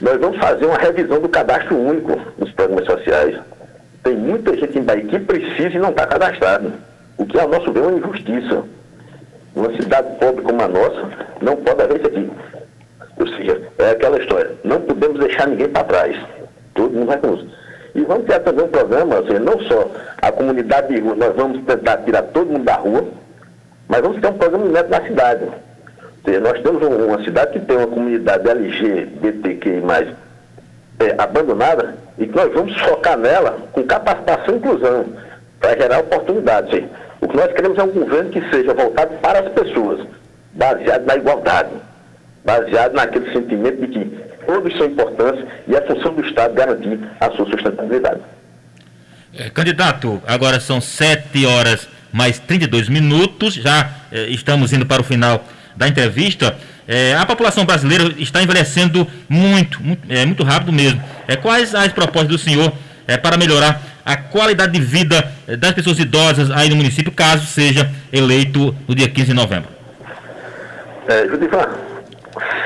Nós 0.00 0.18
vamos 0.18 0.38
fazer 0.38 0.64
uma 0.64 0.78
revisão 0.78 1.20
do 1.20 1.28
cadastro 1.28 1.76
único 1.76 2.18
nos 2.38 2.50
programas 2.52 2.86
sociais. 2.86 3.38
Tem 4.02 4.16
muita 4.16 4.56
gente 4.56 4.78
em 4.78 4.82
Bahia 4.82 5.04
que 5.04 5.18
precisa 5.18 5.76
e 5.76 5.78
não 5.78 5.90
está 5.90 6.06
cadastrado, 6.06 6.72
o 7.18 7.26
que, 7.26 7.38
ao 7.38 7.48
nosso 7.48 7.70
ver, 7.72 7.80
é 7.80 7.86
uma 7.86 7.98
injustiça. 7.98 8.64
Uma 9.54 9.72
cidade 9.74 10.16
pobre 10.18 10.42
como 10.42 10.62
a 10.62 10.68
nossa, 10.68 11.08
não 11.40 11.56
pode 11.56 11.82
haver 11.82 11.98
isso 11.98 12.06
aqui. 12.06 12.30
Ou 13.18 13.28
seja, 13.28 13.62
é 13.78 13.90
aquela 13.90 14.18
história, 14.18 14.52
não 14.64 14.80
podemos 14.80 15.20
deixar 15.20 15.46
ninguém 15.46 15.68
para 15.68 15.84
trás. 15.84 16.16
Todo 16.74 16.92
mundo 16.92 17.06
vai 17.06 17.18
com 17.18 17.34
isso. 17.34 17.48
E 17.94 18.00
vamos 18.02 18.24
ter 18.24 18.40
também 18.40 18.64
um 18.64 18.68
programa, 18.68 19.16
ou 19.16 19.26
seja, 19.26 19.38
não 19.38 19.60
só 19.60 19.90
a 20.22 20.32
comunidade 20.32 20.94
de 20.94 21.00
rua, 21.00 21.14
nós 21.14 21.36
vamos 21.36 21.62
tentar 21.64 21.98
tirar 21.98 22.22
todo 22.22 22.50
mundo 22.50 22.64
da 22.64 22.76
rua, 22.76 23.04
mas 23.88 24.00
vamos 24.00 24.20
ter 24.20 24.28
um 24.28 24.38
programa 24.38 24.64
neto 24.66 24.88
na 24.88 25.02
cidade. 25.02 25.44
Ou 25.44 25.52
seja, 26.24 26.40
nós 26.40 26.62
temos 26.62 26.82
uma 26.82 27.22
cidade 27.22 27.52
que 27.52 27.66
tem 27.66 27.76
uma 27.76 27.86
comunidade 27.86 28.48
LGBTQ 28.48 29.82
é, 31.00 31.14
abandonada 31.18 31.94
e 32.18 32.26
que 32.26 32.34
nós 32.34 32.52
vamos 32.54 32.80
focar 32.80 33.18
nela 33.18 33.58
com 33.72 33.82
capacitação 33.82 34.54
e 34.54 34.58
inclusão 34.58 35.04
para 35.60 35.78
gerar 35.78 36.00
oportunidades. 36.00 36.84
O 37.22 37.28
que 37.28 37.36
nós 37.36 37.52
queremos 37.52 37.78
é 37.78 37.82
um 37.84 37.92
governo 37.92 38.30
que 38.30 38.40
seja 38.50 38.74
voltado 38.74 39.14
para 39.18 39.38
as 39.38 39.48
pessoas, 39.52 40.04
baseado 40.54 41.06
na 41.06 41.14
igualdade, 41.14 41.70
baseado 42.44 42.94
naquele 42.94 43.32
sentimento 43.32 43.80
de 43.80 43.86
que 43.86 44.04
todos 44.44 44.76
são 44.76 44.86
importantes 44.86 45.44
e 45.68 45.76
é 45.76 45.80
função 45.82 46.14
do 46.14 46.26
Estado 46.26 46.52
garantir 46.52 46.98
a 47.20 47.30
sua 47.30 47.46
sustentabilidade. 47.46 48.20
É, 49.38 49.48
candidato, 49.50 50.20
agora 50.26 50.58
são 50.58 50.80
7 50.80 51.46
horas 51.46 51.88
mais 52.12 52.40
32 52.40 52.88
minutos, 52.88 53.54
já 53.54 53.88
é, 54.10 54.24
estamos 54.24 54.72
indo 54.72 54.84
para 54.84 55.00
o 55.00 55.04
final 55.04 55.44
da 55.76 55.86
entrevista. 55.86 56.56
É, 56.88 57.14
a 57.14 57.24
população 57.24 57.64
brasileira 57.64 58.12
está 58.18 58.42
envelhecendo 58.42 59.06
muito, 59.28 59.80
muito, 59.80 60.12
é, 60.12 60.26
muito 60.26 60.42
rápido 60.42 60.72
mesmo. 60.72 61.00
É, 61.28 61.36
quais 61.36 61.72
as 61.72 61.92
propostas 61.92 62.28
do 62.28 62.38
senhor 62.38 62.72
é, 63.06 63.16
para 63.16 63.36
melhorar 63.36 63.80
a 64.04 64.16
qualidade 64.16 64.72
de 64.72 64.80
vida 64.80 65.24
eh, 65.46 65.56
das 65.56 65.72
pessoas 65.72 65.98
idosas 65.98 66.50
aí 66.50 66.68
no 66.68 66.76
município, 66.76 67.12
caso 67.12 67.46
seja 67.46 67.90
eleito 68.12 68.74
no 68.88 68.94
dia 68.94 69.08
15 69.08 69.28
de 69.28 69.34
novembro? 69.34 69.70
É, 71.08 71.26
Judivan, 71.28 71.68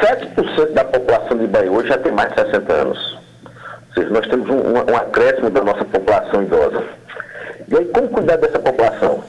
7% 0.01 0.73
da 0.73 0.85
população 0.85 1.39
de 1.39 1.47
Bahia 1.47 1.71
hoje 1.71 1.89
já 1.89 1.99
tem 1.99 2.13
mais 2.13 2.31
de 2.31 2.41
60 2.41 2.73
anos. 2.73 3.19
Ou 3.45 3.95
seja, 3.95 4.11
nós 4.11 4.27
temos 4.29 4.49
um, 4.49 4.59
um, 4.59 4.93
um 4.93 4.97
acréscimo 4.97 5.51
da 5.51 5.63
nossa 5.63 5.85
população 5.85 6.43
idosa. 6.43 6.85
E 7.69 7.77
aí, 7.77 7.85
como 7.87 8.09
cuidar 8.09 8.37
dessa 8.37 8.59
população? 8.59 9.25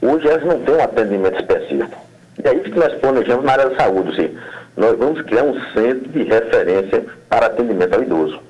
Hoje 0.00 0.28
elas 0.28 0.44
não 0.44 0.60
têm 0.60 0.74
um 0.74 0.82
atendimento 0.82 1.40
específico. 1.40 2.06
E 2.42 2.48
é 2.48 2.54
isso 2.54 2.70
que 2.70 2.78
nós 2.78 2.94
planejamos 2.94 3.44
na 3.44 3.52
área 3.52 3.68
da 3.68 3.76
saúde. 3.76 4.14
Seja, 4.14 4.32
nós 4.76 4.96
vamos 4.96 5.20
criar 5.22 5.42
um 5.42 5.60
centro 5.72 6.08
de 6.08 6.22
referência 6.22 7.04
para 7.28 7.46
atendimento 7.46 7.94
ao 7.94 8.02
idoso. 8.02 8.40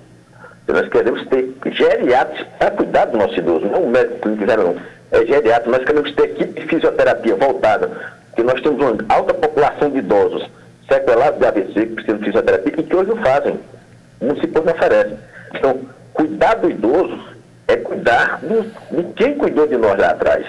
Nós 0.68 0.88
queremos 0.88 1.26
ter 1.28 1.54
geriatras 1.72 2.46
para 2.58 2.70
cuidar 2.72 3.06
do 3.06 3.16
nosso 3.16 3.38
idoso, 3.38 3.66
não 3.66 3.84
o 3.84 3.90
médico 3.90 4.20
clínico 4.20 4.44
não. 4.44 4.76
É 5.10 5.24
geriatra, 5.24 5.70
nós 5.70 5.82
queremos 5.84 6.14
ter 6.14 6.24
equipe 6.24 6.60
de 6.60 6.66
fisioterapia 6.66 7.34
voltada, 7.36 7.90
porque 8.28 8.42
nós 8.42 8.60
temos 8.60 8.78
uma 8.78 8.96
alta 9.08 9.32
população 9.32 9.90
de 9.90 9.98
idosos 9.98 10.46
sequelados 10.86 11.38
de 11.38 11.46
AVC 11.46 11.72
que 11.72 11.94
precisam 11.94 12.18
de 12.18 12.24
fisioterapia 12.26 12.74
e 12.76 12.82
que 12.82 12.96
hoje 12.96 13.08
não 13.08 13.16
fazem. 13.16 13.58
O 14.20 14.26
município 14.26 14.62
não 14.62 14.72
oferece. 14.72 15.16
Então, 15.54 15.80
cuidar 16.12 16.54
do 16.56 16.70
idoso 16.70 17.18
é 17.66 17.76
cuidar 17.76 18.40
de 18.42 19.02
quem 19.14 19.34
cuidou 19.36 19.66
de 19.66 19.76
nós 19.76 19.98
lá 19.98 20.10
atrás. 20.10 20.46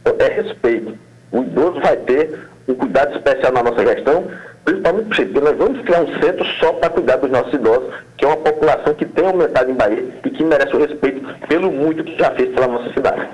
Então, 0.00 0.14
é 0.18 0.28
respeito. 0.28 0.98
O 1.32 1.42
idoso 1.42 1.80
vai 1.80 1.96
ter 1.98 2.49
um 2.70 2.74
cuidado 2.74 3.16
especial 3.16 3.52
na 3.52 3.62
nossa 3.62 3.84
gestão, 3.84 4.26
principalmente 4.64 5.06
porque 5.06 5.40
nós 5.40 5.56
vamos 5.56 5.82
criar 5.82 6.02
um 6.02 6.20
centro 6.20 6.44
só 6.58 6.72
para 6.74 6.90
cuidar 6.90 7.16
dos 7.16 7.30
nossos 7.30 7.52
idosos, 7.52 7.94
que 8.16 8.24
é 8.24 8.28
uma 8.28 8.36
população 8.36 8.94
que 8.94 9.04
tem 9.04 9.26
aumentado 9.26 9.70
em 9.70 9.74
Bahia 9.74 10.04
e 10.24 10.30
que 10.30 10.44
merece 10.44 10.74
o 10.74 10.80
respeito 10.80 11.20
pelo 11.48 11.70
muito 11.70 12.04
que 12.04 12.16
já 12.18 12.30
fez 12.32 12.54
pela 12.54 12.68
nossa 12.68 12.92
cidade. 12.92 13.28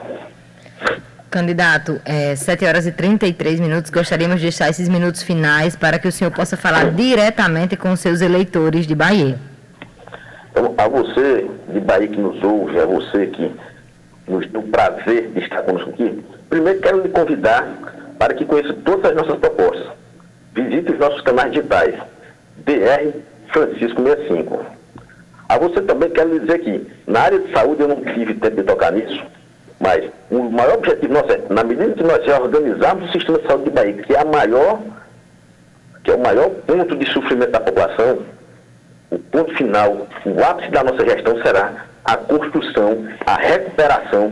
Candidato, 1.30 2.00
é, 2.04 2.34
7 2.34 2.64
horas 2.64 2.86
e 2.86 2.92
33 2.92 3.60
minutos. 3.60 3.90
Gostaríamos 3.90 4.36
de 4.36 4.42
deixar 4.42 4.70
esses 4.70 4.88
minutos 4.88 5.22
finais 5.22 5.76
para 5.76 5.98
que 5.98 6.08
o 6.08 6.12
senhor 6.12 6.30
possa 6.30 6.56
falar 6.56 6.92
diretamente 6.92 7.76
com 7.76 7.92
os 7.92 8.00
seus 8.00 8.20
eleitores 8.20 8.86
de 8.86 8.94
Bahia. 8.94 9.36
Então, 10.50 10.72
a 10.78 10.88
você 10.88 11.46
de 11.68 11.80
Bahia 11.80 12.08
que 12.08 12.18
nos 12.20 12.42
ouve, 12.42 12.78
a 12.80 12.86
você 12.86 13.26
que 13.26 13.52
nos 14.26 14.46
tem 14.46 14.60
o 14.60 14.68
prazer 14.68 15.30
de 15.32 15.40
estar 15.40 15.62
conosco 15.62 15.90
aqui, 15.90 16.24
primeiro 16.48 16.80
quero 16.80 17.02
lhe 17.02 17.08
convidar 17.08 17.66
para 18.18 18.34
que 18.34 18.44
conheça 18.44 18.74
todas 18.84 19.10
as 19.10 19.16
nossas 19.16 19.38
propostas. 19.38 19.88
Visite 20.54 20.92
os 20.92 20.98
nossos 20.98 21.20
canais 21.20 21.52
digitais, 21.52 21.94
DR 22.58 23.12
Francisco 23.52 24.02
65. 24.02 24.64
A 25.48 25.58
você 25.58 25.80
também 25.82 26.10
quero 26.10 26.40
dizer 26.40 26.58
que, 26.58 26.86
na 27.06 27.20
área 27.20 27.38
de 27.38 27.52
saúde, 27.52 27.82
eu 27.82 27.88
não 27.88 28.02
tive 28.02 28.34
tempo 28.34 28.56
de 28.56 28.62
tocar 28.64 28.92
nisso, 28.92 29.22
mas 29.78 30.10
o 30.30 30.42
maior 30.50 30.74
objetivo 30.74 31.12
nosso 31.12 31.30
é, 31.30 31.40
na 31.50 31.62
medida 31.62 31.92
que 31.92 32.02
nós 32.02 32.24
já 32.24 32.40
o 32.40 33.12
sistema 33.12 33.38
de 33.38 33.46
saúde 33.46 33.64
de 33.64 33.70
Bahia, 33.70 33.92
que 33.92 34.14
é 34.14 34.20
a 34.20 34.24
maior, 34.24 34.80
que 36.02 36.10
é 36.10 36.14
o 36.14 36.18
maior 36.20 36.50
ponto 36.50 36.96
de 36.96 37.06
sofrimento 37.12 37.50
da 37.50 37.60
população, 37.60 38.18
o 39.10 39.18
ponto 39.18 39.54
final, 39.54 40.08
o 40.24 40.44
ápice 40.44 40.70
da 40.70 40.82
nossa 40.82 41.04
gestão 41.04 41.40
será 41.42 41.86
a 42.04 42.16
construção, 42.16 43.06
a 43.26 43.36
recuperação 43.36 44.30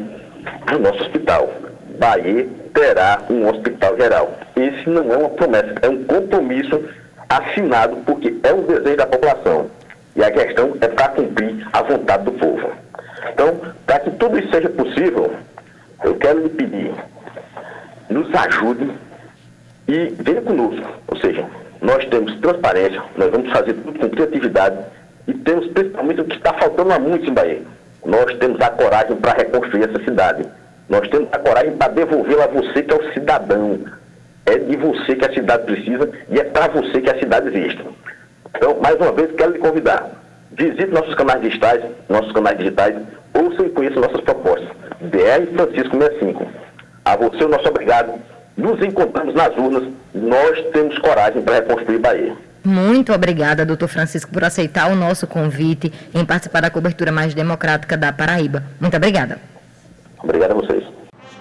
do 0.66 0.79
nosso 0.79 1.03
hospital. 1.03 1.63
Bahia 1.98 2.46
terá 2.72 3.22
um 3.30 3.48
hospital 3.48 3.96
geral. 3.96 4.38
Esse 4.57 4.88
não 4.88 5.12
é 5.12 5.16
uma 5.16 5.30
promessa, 5.30 5.74
é 5.83 5.88
um 5.88 6.04
compromisso 6.04 6.83
assinado 7.28 7.96
porque 8.04 8.35
é 8.42 8.52
um 8.52 8.62
desejo 8.62 8.96
da 8.96 9.07
população. 9.07 9.70
E 10.16 10.22
a 10.22 10.30
questão 10.30 10.76
é 10.80 10.88
para 10.88 11.09
cumprir 11.09 11.66
a 11.72 11.83
vontade 11.83 12.24
do 12.24 12.33
povo. 12.33 12.70
Então, 13.33 13.61
para 13.87 14.00
que 14.00 14.11
tudo 14.12 14.38
isso 14.38 14.50
seja 14.50 14.68
possível, 14.68 15.33
eu 16.04 16.14
quero 16.16 16.40
lhe 16.40 16.48
pedir, 16.50 16.92
nos 18.09 18.33
ajude 18.35 18.90
e 19.88 20.14
venha 20.20 20.42
conosco. 20.42 20.87
Ou 21.09 21.16
seja, 21.18 21.44
nós 21.80 22.04
temos 22.07 22.35
transparência, 22.40 23.02
nós 23.16 23.30
vamos 23.30 23.50
fazer 23.50 23.74
tudo 23.74 23.98
com 23.98 24.11
criatividade 24.11 24.78
e 25.26 25.35
temos 25.35 25.66
principalmente 25.68 26.20
o 26.20 26.24
que 26.24 26.37
está 26.37 26.52
faltando 26.54 26.92
há 26.92 26.98
muito 26.98 27.28
em 27.28 27.35
Bahia. 27.35 27.62
Nós 28.04 28.37
temos 28.38 28.61
a 28.61 28.70
coragem 28.70 29.16
para 29.16 29.33
reconstruir 29.33 29.85
essa 29.85 30.02
cidade. 30.04 30.44
Nós 30.88 31.09
temos 31.09 31.29
a 31.33 31.38
coragem 31.38 31.77
para 31.77 31.92
devolvê-la 31.92 32.44
a 32.44 32.49
você 32.49 32.83
que 32.83 32.92
é 32.92 32.97
o 32.97 33.12
cidadão. 33.12 33.81
É 34.47 34.59
de 34.59 34.77
você 34.77 35.16
que 35.16 35.25
a 35.25 35.33
cidade 35.33 35.64
precisa 35.64 36.11
e 36.31 36.38
é 36.38 36.44
para 36.44 36.68
você 36.68 37.01
que 37.01 37.11
a 37.11 37.18
cidade 37.18 37.49
existe. 37.49 37.85
Então, 38.55 38.79
mais 38.81 38.97
uma 38.97 39.12
vez, 39.12 39.33
quero 39.33 39.53
lhe 39.53 39.59
convidar. 39.59 40.11
Visite 40.53 40.87
nossos 40.87 41.14
canais 41.14 41.40
digitais, 41.40 41.83
nossos 42.09 42.31
canais 42.33 42.59
digitais, 42.59 42.94
ouça 43.33 43.62
e 43.62 43.70
conheça 43.70 43.99
nossas 43.99 44.20
propostas. 44.20 44.68
BR 45.01 45.53
Francisco 45.55 45.97
65. 45.99 46.47
A 47.05 47.16
você 47.16 47.44
o 47.44 47.49
nosso 47.49 47.68
obrigado. 47.68 48.12
Nos 48.57 48.81
encontramos 48.83 49.35
nas 49.35 49.57
urnas. 49.57 49.88
Nós 50.14 50.61
temos 50.73 50.97
coragem 50.99 51.42
para 51.42 51.57
reconstruir 51.57 51.99
Bahia. 51.99 52.37
Muito 52.62 53.12
obrigada, 53.12 53.66
doutor 53.66 53.88
Francisco, 53.88 54.31
por 54.33 54.44
aceitar 54.44 54.90
o 54.90 54.94
nosso 54.94 55.27
convite 55.27 55.92
em 56.14 56.25
participar 56.25 56.62
da 56.62 56.70
cobertura 56.70 57.12
mais 57.12 57.35
democrática 57.35 57.97
da 57.97 58.12
Paraíba. 58.12 58.62
Muito 58.81 58.97
obrigada. 58.97 59.38
Obrigado 60.25 60.53
a 60.53 60.55
vocês. 60.55 60.83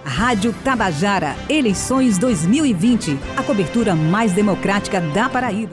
Rádio 0.03 0.53
Tabajara, 0.63 1.35
eleições 1.49 2.17
2020. 2.17 3.17
A 3.37 3.43
cobertura 3.43 3.95
mais 3.95 4.33
democrática 4.33 4.99
da 4.99 5.29
Paraíba. 5.29 5.71